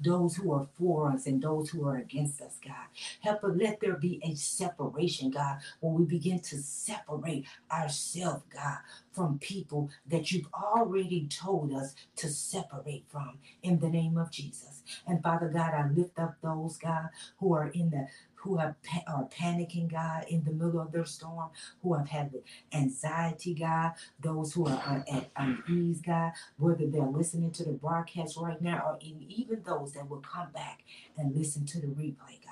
those 0.00 0.36
who 0.36 0.52
are 0.52 0.66
for 0.78 1.10
us 1.12 1.26
and 1.26 1.42
those 1.42 1.70
who 1.70 1.86
are 1.88 1.96
against 1.96 2.40
us, 2.42 2.58
God. 2.64 2.74
Help 3.20 3.44
us 3.44 3.52
let 3.56 3.75
there 3.80 3.96
be 3.96 4.20
a 4.24 4.34
separation, 4.34 5.30
God, 5.30 5.58
when 5.80 5.94
we 5.94 6.04
begin 6.04 6.40
to 6.40 6.58
separate 6.58 7.46
ourselves, 7.72 8.44
God, 8.54 8.78
from 9.12 9.38
people 9.38 9.90
that 10.06 10.32
you've 10.32 10.48
already 10.54 11.28
told 11.28 11.72
us 11.72 11.94
to 12.16 12.28
separate 12.28 13.04
from 13.10 13.38
in 13.62 13.80
the 13.80 13.88
name 13.88 14.18
of 14.18 14.30
Jesus. 14.30 14.82
And 15.06 15.22
Father 15.22 15.48
God, 15.48 15.74
I 15.74 15.88
lift 15.90 16.18
up 16.18 16.36
those, 16.42 16.76
God, 16.78 17.08
who 17.38 17.54
are 17.54 17.68
in 17.68 17.90
the 17.90 18.08
who 18.36 18.58
have, 18.58 18.76
are 19.08 19.28
panicking, 19.28 19.90
God, 19.90 20.26
in 20.28 20.44
the 20.44 20.52
middle 20.52 20.80
of 20.80 20.92
their 20.92 21.04
storm, 21.06 21.50
who 21.82 21.94
have 21.94 22.08
had 22.08 22.32
the 22.32 22.42
anxiety, 22.72 23.54
God, 23.54 23.92
those 24.20 24.54
who 24.54 24.66
are 24.68 25.04
at 25.10 25.30
unease, 25.36 26.00
God, 26.00 26.32
whether 26.58 26.86
they're 26.86 27.02
listening 27.02 27.50
to 27.52 27.64
the 27.64 27.72
broadcast 27.72 28.36
right 28.36 28.60
now 28.62 28.82
or 28.86 28.98
even 29.00 29.62
those 29.66 29.92
that 29.92 30.08
will 30.08 30.20
come 30.20 30.50
back 30.52 30.80
and 31.16 31.36
listen 31.36 31.66
to 31.66 31.80
the 31.80 31.88
replay, 31.88 32.44
God. 32.44 32.45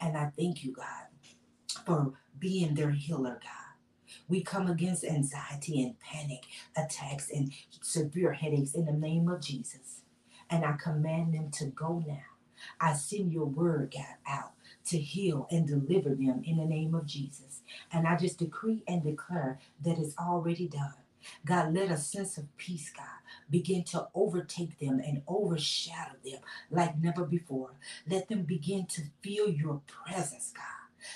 And 0.00 0.16
I 0.16 0.32
thank 0.36 0.64
you, 0.64 0.72
God, 0.72 1.06
for 1.84 2.14
being 2.38 2.74
their 2.74 2.90
healer, 2.90 3.40
God. 3.42 3.52
We 4.28 4.42
come 4.42 4.68
against 4.68 5.04
anxiety 5.04 5.82
and 5.82 5.98
panic 6.00 6.44
attacks 6.76 7.30
and 7.30 7.52
severe 7.82 8.32
headaches 8.32 8.74
in 8.74 8.86
the 8.86 8.92
name 8.92 9.28
of 9.28 9.40
Jesus. 9.40 10.02
And 10.50 10.64
I 10.64 10.72
command 10.72 11.34
them 11.34 11.50
to 11.52 11.66
go 11.66 12.02
now. 12.06 12.22
I 12.80 12.94
send 12.94 13.32
your 13.32 13.46
word, 13.46 13.92
God, 13.94 14.16
out 14.28 14.52
to 14.86 14.98
heal 14.98 15.48
and 15.50 15.66
deliver 15.66 16.10
them 16.10 16.42
in 16.44 16.56
the 16.58 16.64
name 16.64 16.94
of 16.94 17.06
Jesus. 17.06 17.62
And 17.92 18.06
I 18.06 18.16
just 18.16 18.38
decree 18.38 18.82
and 18.88 19.02
declare 19.02 19.58
that 19.84 19.98
it's 19.98 20.16
already 20.18 20.68
done. 20.68 20.94
God, 21.44 21.74
let 21.74 21.90
a 21.90 21.96
sense 21.96 22.38
of 22.38 22.56
peace, 22.56 22.92
God, 22.96 23.06
begin 23.50 23.84
to 23.84 24.08
overtake 24.14 24.78
them 24.78 25.00
and 25.00 25.22
overshadow 25.28 26.16
them 26.24 26.40
like 26.70 26.98
never 26.98 27.24
before. 27.24 27.72
Let 28.08 28.28
them 28.28 28.42
begin 28.42 28.86
to 28.88 29.02
feel 29.22 29.48
your 29.50 29.82
presence, 29.86 30.52
God. 30.54 30.64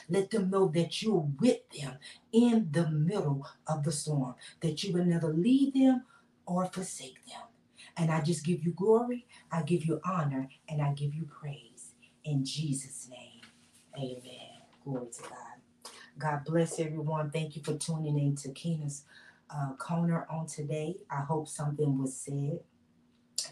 Let 0.09 0.31
them 0.31 0.51
know 0.51 0.69
that 0.69 1.03
you're 1.03 1.29
with 1.41 1.69
them 1.71 1.99
in 2.33 2.69
the 2.73 2.89
middle 2.91 3.47
of 3.67 3.85
the 3.85 3.93
storm, 3.93 4.37
that 4.61 4.85
you 4.85 4.93
will 4.93 5.05
never 5.05 5.33
leave 5.33 5.75
them 5.75 6.05
or 6.47 6.67
forsake 6.67 7.25
them. 7.27 7.43
And 7.97 8.11
I 8.11 8.21
just 8.23 8.45
give 8.45 8.65
you 8.65 8.73
glory, 8.73 9.27
I 9.53 9.63
give 9.63 9.85
you 9.85 10.01
honor, 10.05 10.49
and 10.69 10.83
I 10.83 10.93
give 10.95 11.15
you 11.15 11.25
praise. 11.25 11.95
In 12.25 12.45
Jesus' 12.45 13.09
name, 13.11 13.43
amen. 13.97 14.63
Glory 14.85 15.09
to 15.13 15.23
God. 15.23 15.33
God 16.19 16.45
bless 16.47 16.81
everyone. 16.81 17.31
Thank 17.31 17.57
you 17.57 17.63
for 17.63 17.75
tuning 17.77 18.19
in 18.19 18.37
to 18.37 18.51
Keena's 18.51 19.05
uh, 19.55 19.73
Corner 19.79 20.27
on 20.31 20.47
today. 20.47 20.97
I 21.11 21.21
hope 21.23 21.49
something 21.49 21.99
was 21.99 22.17
said 22.17 22.61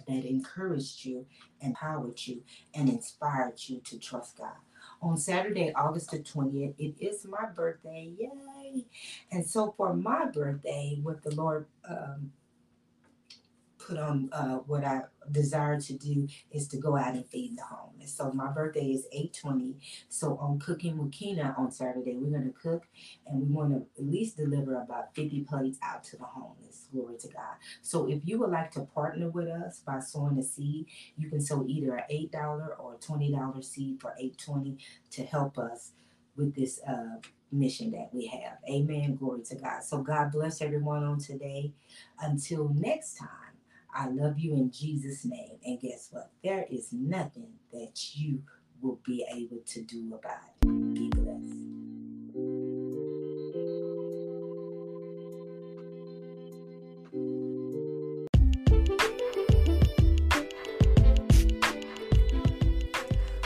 that 0.07 0.25
encouraged 0.25 1.05
you, 1.05 1.27
empowered 1.61 2.21
you, 2.27 2.43
and 2.75 2.89
inspired 2.89 3.55
you 3.67 3.81
to 3.85 3.99
trust 3.99 4.39
God. 4.39 4.53
On 5.03 5.17
Saturday, 5.17 5.73
August 5.75 6.11
the 6.11 6.19
20th, 6.19 6.75
it 6.79 6.95
is 7.01 7.27
my 7.27 7.47
birthday. 7.55 8.13
Yay! 8.19 8.85
And 9.31 9.47
so 9.47 9.75
for 9.77 9.95
my 9.95 10.27
birthday, 10.27 10.99
what 11.03 11.23
the 11.23 11.35
Lord 11.35 11.67
um, 11.89 12.33
put 13.89 13.99
on 13.99 14.29
uh, 14.33 14.57
what 14.67 14.85
I 14.85 15.01
desire 15.33 15.81
to 15.81 15.93
do 15.95 16.29
is 16.51 16.69
to 16.69 16.77
go 16.77 16.97
out 16.97 17.15
and 17.15 17.27
feed 17.27 17.57
the 17.57 17.63
homeless. 17.63 18.15
So 18.15 18.31
my 18.33 18.51
birthday 18.51 18.89
is 18.93 19.07
820. 19.11 19.77
So 20.09 20.37
on 20.39 20.59
Cooking 20.59 20.99
with 20.99 21.13
Kina 21.13 21.55
on 21.57 21.73
Saturday, 21.73 22.15
we're 22.15 22.39
going 22.39 22.53
to 22.53 22.61
cook 22.61 22.85
and 23.27 23.41
we 23.41 23.55
want 23.55 23.71
to 23.71 23.87
at 24.01 24.09
least 24.09 24.37
deliver 24.37 24.81
about 24.81 25.15
50 25.15 25.41
plates 25.49 25.79
out 25.83 26.05
to 26.05 26.17
the 26.19 26.25
homeless. 26.25 26.87
Glory 26.93 27.17
to 27.19 27.29
God. 27.29 27.57
So 27.81 28.09
if 28.09 28.21
you 28.25 28.39
would 28.41 28.51
like 28.51 28.71
to 28.73 28.81
partner 28.81 29.31
with 29.31 29.49
us 29.49 29.81
by 29.87 30.01
sowing 30.01 30.39
a 30.39 30.43
seed, 30.43 30.87
you 31.17 31.31
can 31.31 31.41
sow 31.41 31.65
either 31.67 31.97
an 31.97 32.05
$8 32.11 32.31
or 32.79 32.95
a 32.95 32.99
$20 32.99 33.33
seed 33.63 34.01
for 34.01 34.15
820 34.19 34.79
to 35.13 35.25
help 35.25 35.59
us 35.59 35.93
with 36.37 36.55
this 36.55 36.81
uh, 36.87 37.17
mission 37.51 37.91
that 37.93 38.11
we 38.13 38.27
have. 38.27 38.59
Amen. 38.71 39.17
Glory 39.17 39.43
to 39.45 39.57
God. 39.57 39.83
So 39.83 40.03
God 40.03 40.31
bless 40.33 40.61
everyone 40.61 41.03
on 41.03 41.19
today. 41.19 41.73
Until 42.21 42.69
next 42.69 43.15
time. 43.15 43.48
I 43.99 44.07
love 44.07 44.39
you 44.39 44.55
in 44.55 44.71
Jesus' 44.71 45.25
name. 45.25 45.57
And 45.67 45.81
guess 45.81 46.11
what? 46.13 46.31
There 46.45 46.67
is 46.71 46.93
nothing 46.93 47.55
that 47.73 48.15
you 48.15 48.45
will 48.81 49.01
be 49.05 49.27
able 49.35 49.59
to 49.67 49.83
do 49.83 50.15
about 50.15 50.39
it. 50.63 50.95
Be 50.95 51.09
blessed. 51.09 51.79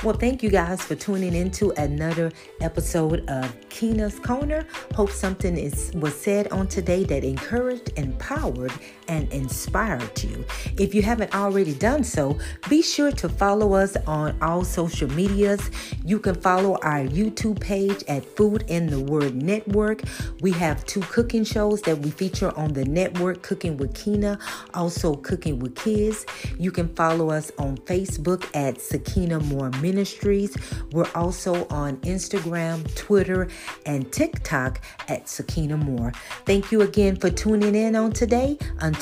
Well, 0.04 0.16
thank 0.16 0.42
you 0.42 0.50
guys 0.50 0.82
for 0.82 0.96
tuning 0.96 1.32
into 1.32 1.70
another 1.80 2.32
episode 2.60 3.24
of 3.30 3.54
Kina's 3.68 4.18
Corner. 4.18 4.66
Hope 4.96 5.10
something 5.10 5.56
is 5.56 5.92
was 5.94 6.20
said 6.20 6.48
on 6.48 6.66
today 6.66 7.04
that 7.04 7.22
encouraged, 7.22 7.92
empowered, 7.96 8.72
and 9.12 9.30
inspired 9.30 10.22
you. 10.24 10.42
If 10.78 10.94
you 10.94 11.02
haven't 11.02 11.34
already 11.34 11.74
done 11.74 12.02
so, 12.02 12.38
be 12.70 12.80
sure 12.80 13.12
to 13.12 13.28
follow 13.28 13.74
us 13.74 13.94
on 14.06 14.34
all 14.40 14.64
social 14.64 15.08
medias. 15.12 15.70
You 16.02 16.18
can 16.18 16.34
follow 16.34 16.78
our 16.82 17.04
YouTube 17.04 17.60
page 17.60 18.02
at 18.08 18.24
Food 18.24 18.64
in 18.68 18.86
the 18.86 19.00
Word 19.00 19.34
Network. 19.34 20.00
We 20.40 20.52
have 20.52 20.86
two 20.86 21.00
cooking 21.00 21.44
shows 21.44 21.82
that 21.82 21.98
we 21.98 22.10
feature 22.10 22.56
on 22.56 22.72
the 22.72 22.86
network 22.86 23.42
Cooking 23.42 23.76
with 23.76 23.94
Kina, 23.94 24.38
also 24.72 25.14
Cooking 25.16 25.58
with 25.58 25.76
Kids. 25.76 26.24
You 26.58 26.70
can 26.72 26.88
follow 26.94 27.30
us 27.30 27.52
on 27.58 27.76
Facebook 27.76 28.44
at 28.54 28.80
Sequina 28.80 29.40
Moore 29.40 29.70
Ministries. 29.82 30.56
We're 30.92 31.10
also 31.14 31.66
on 31.68 31.98
Instagram, 31.98 32.94
Twitter, 32.94 33.48
and 33.84 34.10
TikTok 34.10 34.80
at 35.08 35.28
Sequina 35.28 35.76
Moore. 35.76 36.12
Thank 36.46 36.72
you 36.72 36.80
again 36.80 37.16
for 37.16 37.28
tuning 37.28 37.74
in 37.74 37.94
on 37.94 38.12
today. 38.12 38.56
Until 38.80 39.01